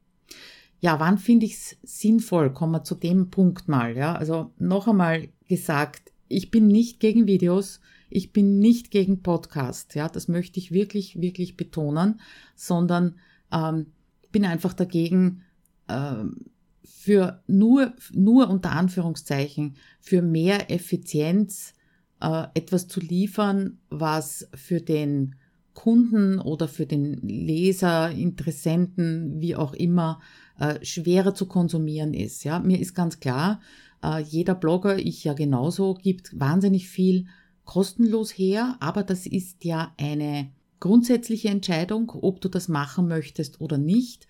Ja, 0.85 0.99
wann 0.99 1.17
finde 1.17 1.47
ich 1.47 1.53
es 1.53 1.77
sinnvoll? 1.81 2.53
Kommen 2.53 2.73
wir 2.73 2.83
zu 2.83 2.93
dem 2.93 3.31
Punkt 3.31 3.67
mal. 3.67 3.97
Ja, 3.97 4.13
also 4.13 4.51
noch 4.59 4.87
einmal 4.87 5.29
gesagt, 5.47 6.11
ich 6.27 6.51
bin 6.51 6.67
nicht 6.67 6.99
gegen 6.99 7.25
Videos, 7.25 7.79
ich 8.11 8.33
bin 8.33 8.59
nicht 8.59 8.91
gegen 8.91 9.23
Podcast. 9.23 9.95
Ja, 9.95 10.07
das 10.09 10.27
möchte 10.27 10.59
ich 10.59 10.71
wirklich, 10.71 11.19
wirklich 11.19 11.57
betonen, 11.57 12.19
sondern 12.55 13.15
ähm, 13.51 13.87
bin 14.31 14.45
einfach 14.45 14.73
dagegen, 14.73 15.41
ähm, 15.89 16.51
für 16.83 17.41
nur, 17.47 17.95
nur 18.11 18.47
unter 18.51 18.73
Anführungszeichen, 18.73 19.77
für 19.99 20.21
mehr 20.21 20.69
Effizienz 20.69 21.73
äh, 22.21 22.43
etwas 22.53 22.87
zu 22.87 22.99
liefern, 22.99 23.79
was 23.89 24.47
für 24.53 24.81
den 24.81 25.33
Kunden 25.73 26.39
oder 26.39 26.67
für 26.67 26.85
den 26.85 27.15
Leser, 27.21 28.11
Interessenten, 28.11 29.41
wie 29.41 29.55
auch 29.55 29.73
immer, 29.73 30.21
äh, 30.59 30.83
schwerer 30.83 31.33
zu 31.35 31.47
konsumieren 31.47 32.13
ist. 32.13 32.43
Ja, 32.43 32.59
mir 32.59 32.79
ist 32.79 32.93
ganz 32.93 33.19
klar, 33.19 33.61
äh, 34.03 34.21
jeder 34.21 34.55
Blogger, 34.55 34.97
ich 34.99 35.23
ja 35.23 35.33
genauso, 35.33 35.95
gibt 35.95 36.39
wahnsinnig 36.39 36.89
viel 36.89 37.27
kostenlos 37.65 38.31
her, 38.31 38.77
aber 38.79 39.03
das 39.03 39.25
ist 39.25 39.63
ja 39.65 39.93
eine 39.97 40.51
grundsätzliche 40.79 41.49
Entscheidung, 41.49 42.11
ob 42.11 42.41
du 42.41 42.49
das 42.49 42.67
machen 42.67 43.07
möchtest 43.07 43.59
oder 43.59 43.77
nicht. 43.77 44.27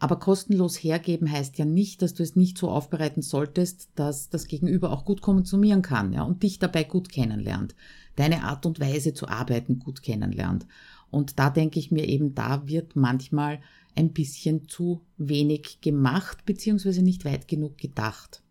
Aber 0.00 0.18
kostenlos 0.18 0.76
hergeben 0.76 1.30
heißt 1.30 1.58
ja 1.58 1.64
nicht, 1.64 2.02
dass 2.02 2.12
du 2.12 2.24
es 2.24 2.34
nicht 2.34 2.58
so 2.58 2.68
aufbereiten 2.68 3.22
solltest, 3.22 3.90
dass 3.94 4.28
das 4.30 4.48
Gegenüber 4.48 4.90
auch 4.90 5.04
gut 5.04 5.20
konsumieren 5.20 5.82
kann, 5.82 6.12
ja, 6.12 6.24
und 6.24 6.42
dich 6.42 6.58
dabei 6.58 6.82
gut 6.82 7.08
kennenlernt. 7.08 7.76
Deine 8.16 8.42
Art 8.42 8.66
und 8.66 8.80
Weise 8.80 9.14
zu 9.14 9.28
arbeiten 9.28 9.78
gut 9.78 10.02
kennenlernt. 10.02 10.66
Und 11.12 11.38
da 11.38 11.50
denke 11.50 11.78
ich 11.78 11.92
mir 11.92 12.08
eben, 12.08 12.34
da 12.34 12.66
wird 12.66 12.96
manchmal 12.96 13.60
ein 13.94 14.12
bisschen 14.12 14.66
zu 14.66 15.02
wenig 15.18 15.82
gemacht, 15.82 16.44
beziehungsweise 16.46 17.02
nicht 17.02 17.24
weit 17.26 17.46
genug 17.46 17.76
gedacht. 17.76 18.42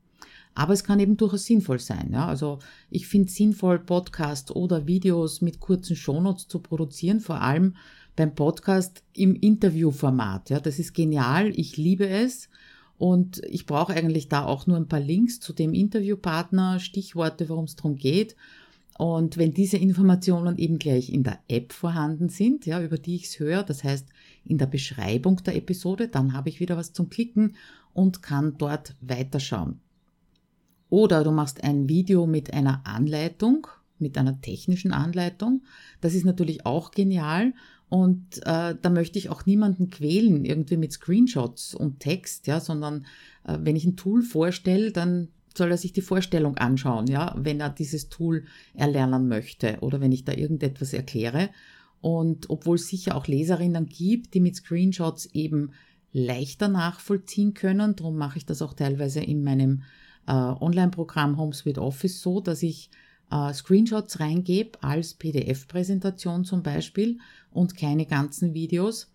Aber 0.54 0.74
es 0.74 0.84
kann 0.84 1.00
eben 1.00 1.18
durchaus 1.18 1.46
sinnvoll 1.46 1.80
sein. 1.80 2.12
Ja? 2.14 2.28
Also 2.28 2.60
ich 2.92 3.08
finde 3.08 3.32
sinnvoll, 3.32 3.80
Podcasts 3.80 4.52
oder 4.52 4.86
Videos 4.86 5.42
mit 5.42 5.60
kurzen 5.60 5.96
Shownotes 5.96 6.48
zu 6.48 6.60
produzieren, 6.60 7.20
vor 7.20 7.42
allem 7.42 7.76
beim 8.16 8.36
Podcast 8.36 9.04
im 9.14 9.36
Interviewformat. 9.36 10.52
Ja? 10.52 10.60
Das 10.60 10.78
ist 10.78 10.94
genial, 10.94 11.52
ich 11.58 11.78
liebe 11.78 12.08
es. 12.08 12.48
Und 13.00 13.42
ich 13.46 13.66
brauche 13.66 13.94
eigentlich 13.94 14.30
da 14.30 14.46
auch 14.46 14.68
nur 14.68 14.78
ein 14.78 14.88
paar 14.88 15.00
Links 15.00 15.40
zu 15.40 15.54
dem 15.54 15.74
Interviewpartner, 15.74 16.80
Stichworte, 16.80 17.50
worum 17.50 17.66
es 17.66 17.76
darum 17.76 17.96
geht. 17.96 18.36
Und 19.02 19.38
wenn 19.38 19.52
diese 19.52 19.78
Informationen 19.78 20.60
eben 20.60 20.78
gleich 20.78 21.10
in 21.10 21.24
der 21.24 21.40
App 21.48 21.74
vorhanden 21.74 22.30
sind, 22.30 22.68
ja, 22.68 22.80
über 22.84 23.00
die 23.00 23.16
ich 23.16 23.24
es 23.24 23.40
höre, 23.40 23.64
das 23.64 23.84
heißt 23.84 24.08
in 24.46 24.60
der 24.60 24.68
Beschreibung 24.68 25.38
der 25.38 25.56
Episode, 25.56 26.08
dann 26.08 26.34
habe 26.34 26.50
ich 26.50 26.60
wieder 26.60 26.78
was 26.78 26.94
zum 26.94 27.10
Klicken 27.10 27.56
und 27.94 28.22
kann 28.22 28.60
dort 28.60 28.96
weiterschauen. 29.02 29.80
Oder 30.92 31.24
du 31.24 31.32
machst 31.32 31.64
ein 31.64 31.90
Video 31.90 32.28
mit 32.28 32.54
einer 32.54 32.86
Anleitung, 32.86 33.66
mit 33.98 34.20
einer 34.20 34.40
technischen 34.40 34.94
Anleitung. 34.94 35.64
Das 36.02 36.14
ist 36.14 36.26
natürlich 36.26 36.68
auch 36.68 36.92
genial. 36.92 37.56
Und 37.90 38.38
äh, 38.46 38.76
da 38.80 38.90
möchte 38.92 39.18
ich 39.18 39.32
auch 39.32 39.48
niemanden 39.48 39.90
quälen, 39.90 40.46
irgendwie 40.46 40.78
mit 40.78 40.94
Screenshots 40.94 41.74
und 41.74 42.02
Text, 42.02 42.46
ja, 42.46 42.60
sondern 42.60 43.08
äh, 43.48 43.58
wenn 43.62 43.76
ich 43.76 43.86
ein 43.86 43.98
Tool 43.98 44.22
vorstelle, 44.22 44.92
dann 44.92 45.30
soll 45.58 45.72
er 45.72 45.78
sich 45.78 45.94
die 45.94 46.02
Vorstellung 46.02 46.58
anschauen, 46.58 47.08
ja, 47.08 47.36
wenn 47.38 47.60
er 47.60 47.70
dieses 47.70 48.10
Tool 48.10 48.46
erlernen 48.74 49.28
möchte 49.28 49.78
oder 49.82 50.00
wenn 50.02 50.12
ich 50.12 50.26
da 50.26 50.34
irgendetwas 50.34 50.94
erkläre. 50.94 51.50
Und 52.02 52.50
obwohl 52.50 52.76
es 52.76 52.88
sicher 52.88 53.16
auch 53.16 53.28
Leserinnen 53.28 53.86
gibt, 53.86 54.34
die 54.34 54.40
mit 54.40 54.56
Screenshots 54.56 55.28
eben 55.28 55.72
leichter 56.14 56.68
nachvollziehen 56.68 57.54
können, 57.54 57.96
darum 57.96 58.18
mache 58.18 58.38
ich 58.38 58.46
das 58.46 58.62
auch 58.62 58.74
teilweise 58.74 59.22
in 59.22 59.44
meinem 59.44 59.84
äh, 60.28 60.32
Online-Programm 60.34 61.38
HomeSuite 61.38 61.82
Office 61.82 62.22
so, 62.22 62.42
dass 62.42 62.64
ich 62.64 62.90
äh, 63.32 63.54
Screenshots 63.54 64.20
reingebe 64.20 64.84
als 64.84 65.14
PDF-Präsentation 65.14 66.44
zum 66.44 66.64
Beispiel 66.64 67.20
und 67.52 67.78
keine 67.78 68.06
ganzen 68.06 68.54
Videos. 68.54 69.12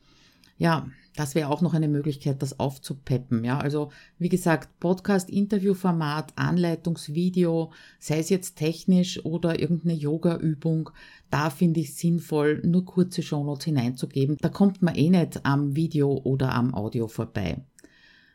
Ja, 0.59 0.89
das 1.17 1.35
wäre 1.35 1.49
auch 1.49 1.63
noch 1.63 1.75
eine 1.75 1.89
Möglichkeit, 1.89 2.43
das 2.43 2.61
aufzupeppen. 2.61 3.45
Ja, 3.45 3.59
also 3.59 3.91
wie 4.19 4.29
gesagt, 4.29 4.79
Podcast, 4.79 5.31
Interviewformat, 5.31 6.33
Anleitungsvideo, 6.37 7.73
sei 7.99 8.19
es 8.19 8.29
jetzt 8.29 8.57
technisch 8.57 9.25
oder 9.25 9.59
irgendeine 9.59 9.95
Yoga-Übung, 9.95 10.91
da 11.31 11.51
finde 11.51 11.81
ich 11.81 11.97
sinnvoll, 11.97 12.61
nur 12.65 12.85
kurze 12.85 13.23
Shownotes 13.23 13.65
hineinzugeben. 13.65 14.37
Da 14.41 14.49
kommt 14.49 14.83
man 14.83 14.95
eh 14.95 15.11
nicht 15.11 15.45
am 15.45 15.75
Video 15.75 16.21
oder 16.23 16.55
am 16.55 16.75
Audio 16.75 17.09
vorbei. 17.09 17.65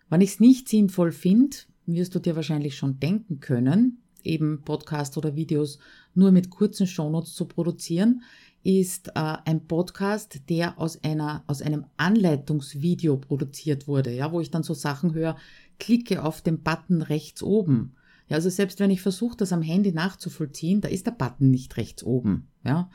Wenn 0.10 0.22
ich 0.22 0.32
es 0.32 0.40
nicht 0.40 0.68
sinnvoll 0.68 1.12
finde, 1.12 1.56
wirst 1.86 2.16
du 2.16 2.20
dir 2.20 2.36
wahrscheinlich 2.36 2.76
schon 2.76 3.00
denken 3.00 3.40
können, 3.40 4.02
eben 4.24 4.62
Podcast 4.64 5.18
oder 5.18 5.36
Videos 5.36 5.80
nur 6.14 6.32
mit 6.32 6.50
kurzen 6.50 6.88
Shownotes 6.88 7.34
zu 7.34 7.46
produzieren, 7.46 8.24
ist 8.64 9.10
äh, 9.10 9.38
ein 9.46 9.68
Podcast, 9.68 10.50
der 10.50 10.80
aus 10.80 11.04
einer 11.04 11.44
aus 11.48 11.62
einem 11.62 11.86
Anleitungsvideo 11.98 13.18
produziert 13.18 13.88
wurde, 13.88 14.14
ja, 14.14 14.32
wo 14.32 14.40
ich 14.40 14.52
dann 14.52 14.64
so 14.64 14.74
Sachen 14.74 15.14
höre, 15.14 15.36
klicke 15.80 16.24
auf 16.24 16.42
den 16.42 16.62
Button 16.62 17.02
rechts 17.02 17.42
oben. 17.42 17.96
Ja, 18.28 18.36
also 18.36 18.50
selbst 18.50 18.80
wenn 18.80 18.92
ich 18.92 19.02
versuche, 19.02 19.36
das 19.36 19.52
am 19.52 19.62
Handy 19.62 19.92
nachzuvollziehen, 19.92 20.82
da 20.82 20.88
ist 20.88 21.06
der 21.06 21.12
Button 21.12 21.50
nicht 21.50 21.76
rechts 21.78 22.04
oben. 22.04 22.48
Ja, 22.64 22.90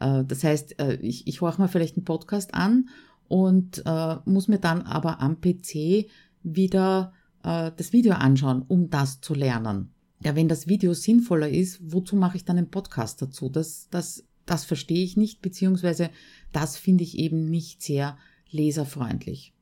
äh, 0.00 0.24
das 0.24 0.44
heißt, 0.44 0.80
äh, 0.80 0.96
ich, 0.96 1.26
ich 1.26 1.40
horche 1.40 1.62
mir 1.62 1.68
vielleicht 1.68 1.96
einen 1.96 2.04
Podcast 2.04 2.54
an 2.54 2.88
und 3.28 3.82
äh, 3.86 4.16
muss 4.24 4.48
mir 4.48 4.58
dann 4.58 4.82
aber 4.82 5.20
am 5.20 5.40
PC 5.40 6.08
wieder 6.42 7.12
äh, 7.42 7.70
das 7.76 7.92
Video 7.92 8.14
anschauen, 8.14 8.62
um 8.66 8.90
das 8.90 9.20
zu 9.20 9.34
lernen. 9.34 9.94
Ja, 10.24 10.36
wenn 10.36 10.48
das 10.48 10.68
Video 10.68 10.92
sinnvoller 10.94 11.48
ist, 11.48 11.80
wozu 11.82 12.14
mache 12.14 12.36
ich 12.36 12.44
dann 12.44 12.58
einen 12.58 12.70
Podcast 12.70 13.22
dazu? 13.22 13.48
Das, 13.48 13.88
das, 13.90 14.24
das 14.46 14.64
verstehe 14.64 15.04
ich 15.04 15.16
nicht, 15.16 15.42
beziehungsweise 15.42 16.10
das 16.52 16.76
finde 16.76 17.04
ich 17.04 17.18
eben 17.18 17.50
nicht 17.50 17.82
sehr 17.82 18.18
leserfreundlich. 18.50 19.52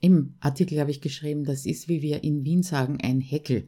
Im 0.00 0.34
Artikel 0.40 0.78
habe 0.78 0.90
ich 0.90 1.00
geschrieben, 1.00 1.44
das 1.44 1.66
ist, 1.66 1.88
wie 1.88 2.02
wir 2.02 2.22
in 2.22 2.44
Wien 2.44 2.62
sagen, 2.62 2.98
ein 3.02 3.20
Heckel, 3.20 3.66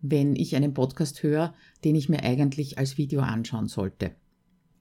wenn 0.00 0.36
ich 0.36 0.54
einen 0.54 0.74
Podcast 0.74 1.22
höre, 1.22 1.54
den 1.84 1.94
ich 1.94 2.08
mir 2.08 2.22
eigentlich 2.22 2.78
als 2.78 2.98
Video 2.98 3.20
anschauen 3.20 3.68
sollte. 3.68 4.14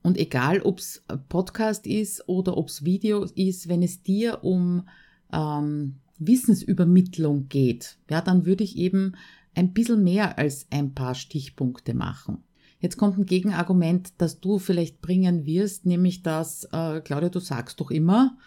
Und 0.04 0.18
egal, 0.18 0.62
ob 0.62 0.80
es 0.80 1.04
Podcast 1.30 1.86
ist 1.86 2.28
oder 2.28 2.58
ob 2.58 2.70
es 2.70 2.84
Video 2.84 3.24
ist, 3.24 3.68
wenn 3.68 3.84
es 3.84 4.01
dir 4.01 4.44
um 4.44 4.88
ähm, 5.32 5.98
Wissensübermittlung 6.18 7.48
geht, 7.50 7.98
ja, 8.10 8.22
dann 8.22 8.45
würde 8.45 8.63
ich 8.63 8.78
eben 8.78 9.13
ein 9.54 9.74
bisschen 9.74 10.04
mehr 10.04 10.38
als 10.38 10.65
ein 10.72 10.93
paar 10.93 11.13
Stichpunkte 11.13 11.93
machen. 11.93 12.43
Jetzt 12.82 12.98
kommt 12.98 13.17
ein 13.17 13.28
Gegenargument, 13.28 14.13
das 14.17 14.39
du 14.39 14.58
vielleicht 14.58 15.02
bringen 15.02 15.46
wirst, 15.46 15.86
nämlich 15.86 16.24
dass, 16.24 16.65
äh, 16.74 17.00
Claudia, 17.02 17.30
du 17.30 17.39
sagst 17.39 17.80
doch 17.80 17.91
immer, 17.91 18.38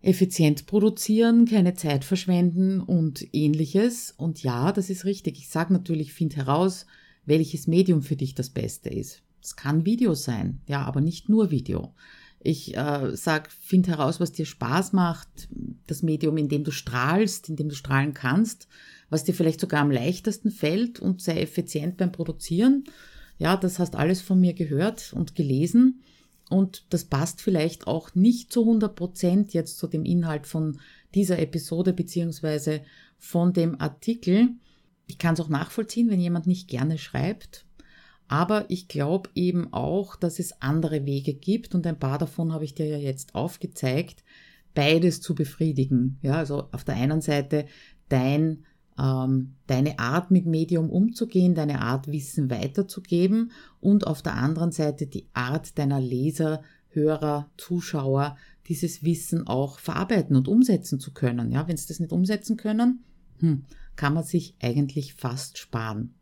effizient 0.00 0.64
produzieren, 0.66 1.44
keine 1.44 1.74
Zeit 1.74 2.04
verschwenden 2.04 2.80
und 2.80 3.28
ähnliches. 3.34 4.14
Und 4.16 4.42
ja, 4.42 4.72
das 4.72 4.88
ist 4.88 5.04
richtig. 5.04 5.38
Ich 5.38 5.50
sage 5.50 5.74
natürlich, 5.74 6.14
find 6.14 6.34
heraus, 6.36 6.86
welches 7.26 7.66
Medium 7.66 8.00
für 8.00 8.16
dich 8.16 8.34
das 8.34 8.48
Beste 8.48 8.88
ist. 8.88 9.22
Es 9.42 9.54
kann 9.54 9.84
Video 9.84 10.14
sein, 10.14 10.62
ja, 10.66 10.82
aber 10.84 11.02
nicht 11.02 11.28
nur 11.28 11.50
Video. 11.50 11.94
Ich 12.42 12.74
äh, 12.74 13.14
sag, 13.14 13.50
find 13.52 13.86
heraus, 13.86 14.18
was 14.18 14.32
dir 14.32 14.46
Spaß 14.46 14.94
macht, 14.94 15.28
das 15.86 16.02
Medium, 16.02 16.38
in 16.38 16.48
dem 16.48 16.64
du 16.64 16.70
strahlst, 16.70 17.50
in 17.50 17.56
dem 17.56 17.68
du 17.68 17.74
strahlen 17.74 18.14
kannst, 18.14 18.66
was 19.10 19.24
dir 19.24 19.34
vielleicht 19.34 19.60
sogar 19.60 19.82
am 19.82 19.90
leichtesten 19.90 20.50
fällt 20.50 21.00
und 21.00 21.20
sei 21.20 21.42
effizient 21.42 21.98
beim 21.98 22.12
Produzieren. 22.12 22.84
Ja, 23.38 23.56
das 23.56 23.78
hast 23.78 23.94
alles 23.94 24.22
von 24.22 24.40
mir 24.40 24.54
gehört 24.54 25.12
und 25.12 25.34
gelesen 25.34 26.02
und 26.48 26.84
das 26.90 27.04
passt 27.04 27.42
vielleicht 27.42 27.86
auch 27.86 28.14
nicht 28.14 28.52
zu 28.52 28.62
100 28.62 28.96
Prozent 28.96 29.52
jetzt 29.52 29.78
zu 29.78 29.86
dem 29.86 30.04
Inhalt 30.04 30.46
von 30.46 30.80
dieser 31.14 31.38
Episode 31.38 31.92
beziehungsweise 31.92 32.80
von 33.18 33.52
dem 33.52 33.80
Artikel. 33.80 34.48
Ich 35.06 35.18
kann 35.18 35.34
es 35.34 35.40
auch 35.40 35.48
nachvollziehen, 35.48 36.08
wenn 36.08 36.20
jemand 36.20 36.46
nicht 36.46 36.68
gerne 36.68 36.96
schreibt 36.96 37.66
aber 38.30 38.66
ich 38.68 38.86
glaube 38.86 39.28
eben 39.34 39.72
auch, 39.72 40.14
dass 40.14 40.38
es 40.38 40.62
andere 40.62 41.04
Wege 41.04 41.34
gibt 41.34 41.74
und 41.74 41.84
ein 41.84 41.98
paar 41.98 42.16
davon 42.16 42.52
habe 42.52 42.64
ich 42.64 42.76
dir 42.76 42.86
ja 42.86 42.96
jetzt 42.96 43.34
aufgezeigt, 43.34 44.22
beides 44.72 45.20
zu 45.20 45.34
befriedigen. 45.34 46.20
Ja, 46.22 46.34
also 46.34 46.68
auf 46.70 46.84
der 46.84 46.94
einen 46.94 47.22
Seite 47.22 47.66
dein, 48.08 48.66
ähm, 48.96 49.56
deine 49.66 49.98
Art 49.98 50.30
mit 50.30 50.46
Medium 50.46 50.90
umzugehen, 50.90 51.56
deine 51.56 51.80
Art 51.80 52.06
Wissen 52.06 52.50
weiterzugeben 52.50 53.50
und 53.80 54.06
auf 54.06 54.22
der 54.22 54.34
anderen 54.34 54.70
Seite 54.70 55.08
die 55.08 55.26
Art 55.32 55.76
deiner 55.76 56.00
Leser, 56.00 56.62
Hörer, 56.90 57.50
Zuschauer, 57.56 58.36
dieses 58.68 59.02
Wissen 59.02 59.48
auch 59.48 59.80
verarbeiten 59.80 60.36
und 60.36 60.46
umsetzen 60.46 61.00
zu 61.00 61.12
können. 61.12 61.50
Ja, 61.50 61.66
wenn 61.66 61.76
sie 61.76 61.88
das 61.88 61.98
nicht 61.98 62.12
umsetzen 62.12 62.56
können, 62.56 63.02
hm, 63.40 63.64
kann 63.96 64.14
man 64.14 64.22
sich 64.22 64.54
eigentlich 64.62 65.14
fast 65.14 65.58
sparen. 65.58 66.14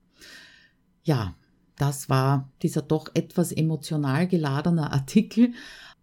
Ja, 1.04 1.34
das 1.78 2.08
war 2.08 2.50
dieser 2.62 2.82
doch 2.82 3.08
etwas 3.14 3.52
emotional 3.52 4.26
geladene 4.26 4.92
Artikel. 4.92 5.52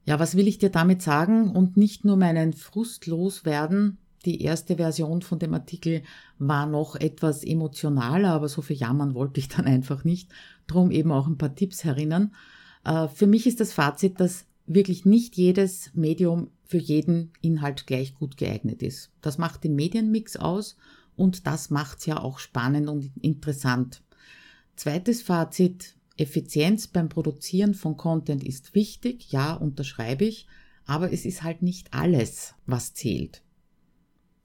Ja, 0.05 0.19
was 0.19 0.35
will 0.35 0.47
ich 0.47 0.57
dir 0.57 0.69
damit 0.69 1.01
sagen? 1.01 1.51
Und 1.51 1.77
nicht 1.77 2.05
nur 2.05 2.17
meinen 2.17 2.53
Frust 2.53 3.07
loswerden. 3.07 3.97
Die 4.25 4.41
erste 4.41 4.77
Version 4.77 5.21
von 5.21 5.37
dem 5.37 5.53
Artikel 5.53 6.01
war 6.39 6.65
noch 6.65 6.95
etwas 6.95 7.43
emotionaler, 7.43 8.31
aber 8.31 8.49
so 8.49 8.61
viel 8.61 8.77
jammern 8.77 9.13
wollte 9.13 9.39
ich 9.39 9.49
dann 9.49 9.65
einfach 9.65 10.03
nicht. 10.03 10.31
Drum 10.65 10.89
eben 10.91 11.11
auch 11.11 11.27
ein 11.27 11.37
paar 11.37 11.53
Tipps 11.53 11.83
herinnen. 11.83 12.33
Äh, 12.83 13.07
für 13.09 13.27
mich 13.27 13.45
ist 13.45 13.59
das 13.59 13.73
Fazit, 13.73 14.19
dass 14.19 14.45
wirklich 14.65 15.05
nicht 15.05 15.35
jedes 15.35 15.91
Medium 15.93 16.49
für 16.65 16.79
jeden 16.79 17.31
Inhalt 17.41 17.85
gleich 17.85 18.15
gut 18.15 18.37
geeignet 18.37 18.81
ist. 18.81 19.11
Das 19.21 19.37
macht 19.37 19.63
den 19.63 19.75
Medienmix 19.75 20.37
aus 20.37 20.77
und 21.15 21.45
das 21.45 21.69
macht's 21.69 22.05
ja 22.05 22.19
auch 22.19 22.39
spannend 22.39 22.89
und 22.89 23.11
interessant. 23.21 24.01
Zweites 24.75 25.21
Fazit, 25.21 25.95
Effizienz 26.17 26.87
beim 26.87 27.09
Produzieren 27.09 27.73
von 27.73 27.97
Content 27.97 28.43
ist 28.43 28.75
wichtig, 28.75 29.31
ja, 29.31 29.53
unterschreibe 29.53 30.25
ich, 30.25 30.47
aber 30.85 31.11
es 31.11 31.25
ist 31.25 31.43
halt 31.43 31.61
nicht 31.61 31.93
alles, 31.93 32.55
was 32.65 32.93
zählt. 32.93 33.41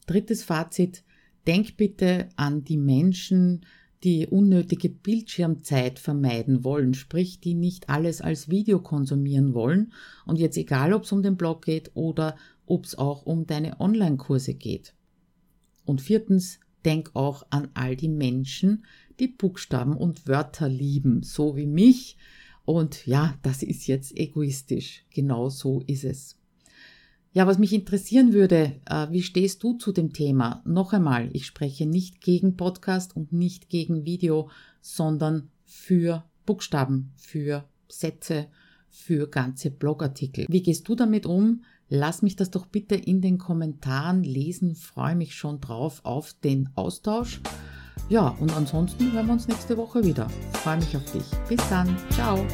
Drittes 0.07 0.43
Fazit, 0.43 1.05
denk 1.47 1.77
bitte 1.77 2.29
an 2.37 2.65
die 2.65 2.77
Menschen, 2.77 3.67
die 4.03 4.27
unnötige 4.27 4.89
Bildschirmzeit 4.89 5.99
vermeiden 5.99 6.65
wollen, 6.65 6.95
sprich 6.95 7.41
die 7.41 7.55
nicht 7.55 7.89
alles 7.89 8.21
als 8.21 8.49
Video 8.49 8.81
konsumieren 8.81 9.53
wollen 9.53 9.93
und 10.27 10.39
jetzt 10.39 10.57
egal, 10.57 10.95
ob 10.95 11.05
es 11.05 11.13
um 11.13 11.23
den 11.23 11.37
Blog 11.37 11.65
geht 11.65 11.91
oder 11.95 12.37
ob 12.67 12.87
es 12.87 12.97
auch 12.97 13.27
um 13.27 13.47
deine 13.47 13.79
Online-Kurse 13.79 14.55
geht. 14.55 14.95
Und 15.85 16.01
viertens, 16.01 16.61
denk 16.85 17.11
auch 17.15 17.47
an 17.51 17.69
all 17.75 17.95
die 17.95 18.09
Menschen, 18.09 18.85
die 19.21 19.29
Buchstaben 19.29 19.97
und 19.97 20.27
Wörter 20.27 20.69
lieben, 20.69 21.23
so 21.23 21.57
wie 21.57 21.67
mich. 21.67 22.17
Und 22.65 23.07
ja, 23.07 23.35
das 23.43 23.63
ist 23.63 23.87
jetzt 23.87 24.17
egoistisch. 24.17 25.05
Genau 25.11 25.49
so 25.49 25.83
ist 25.87 26.05
es. 26.05 26.37
Ja, 27.33 27.47
was 27.47 27.59
mich 27.59 27.73
interessieren 27.73 28.33
würde, 28.33 28.81
äh, 28.87 29.07
wie 29.11 29.23
stehst 29.23 29.63
du 29.63 29.75
zu 29.75 29.93
dem 29.93 30.13
Thema? 30.13 30.63
Noch 30.65 30.93
einmal, 30.93 31.31
ich 31.33 31.47
spreche 31.47 31.87
nicht 31.87 32.21
gegen 32.21 32.57
Podcast 32.57 33.15
und 33.15 33.33
nicht 33.33 33.69
gegen 33.69 34.05
Video, 34.05 34.51
sondern 34.81 35.49
für 35.65 36.25
Buchstaben, 36.45 37.13
für 37.15 37.69
Sätze, 37.89 38.49
für 38.89 39.29
ganze 39.29 39.71
Blogartikel. 39.71 40.47
Wie 40.49 40.63
gehst 40.63 40.89
du 40.89 40.97
damit 40.97 41.25
um? 41.25 41.63
Lass 41.89 42.23
mich 42.23 42.35
das 42.35 42.51
doch 42.51 42.67
bitte 42.67 42.97
in 42.97 43.21
den 43.21 43.39
Kommentaren 43.39 44.25
lesen, 44.25 44.75
freue 44.75 45.15
mich 45.15 45.35
schon 45.35 45.61
drauf 45.61 46.01
auf 46.05 46.35
den 46.35 46.71
Austausch. 46.75 47.41
Ja, 48.11 48.35
und 48.41 48.55
ansonsten 48.55 49.13
hören 49.13 49.27
wir 49.27 49.33
uns 49.33 49.49
nächste 49.49 49.77
Woche 49.77 50.05
wieder. 50.05 50.27
Ich 50.53 50.59
freue 50.59 50.77
mich 50.77 50.97
auf 50.97 51.05
dich. 51.13 51.25
Bis 51.49 51.61
dann. 51.71 51.97
Ciao. 52.11 52.45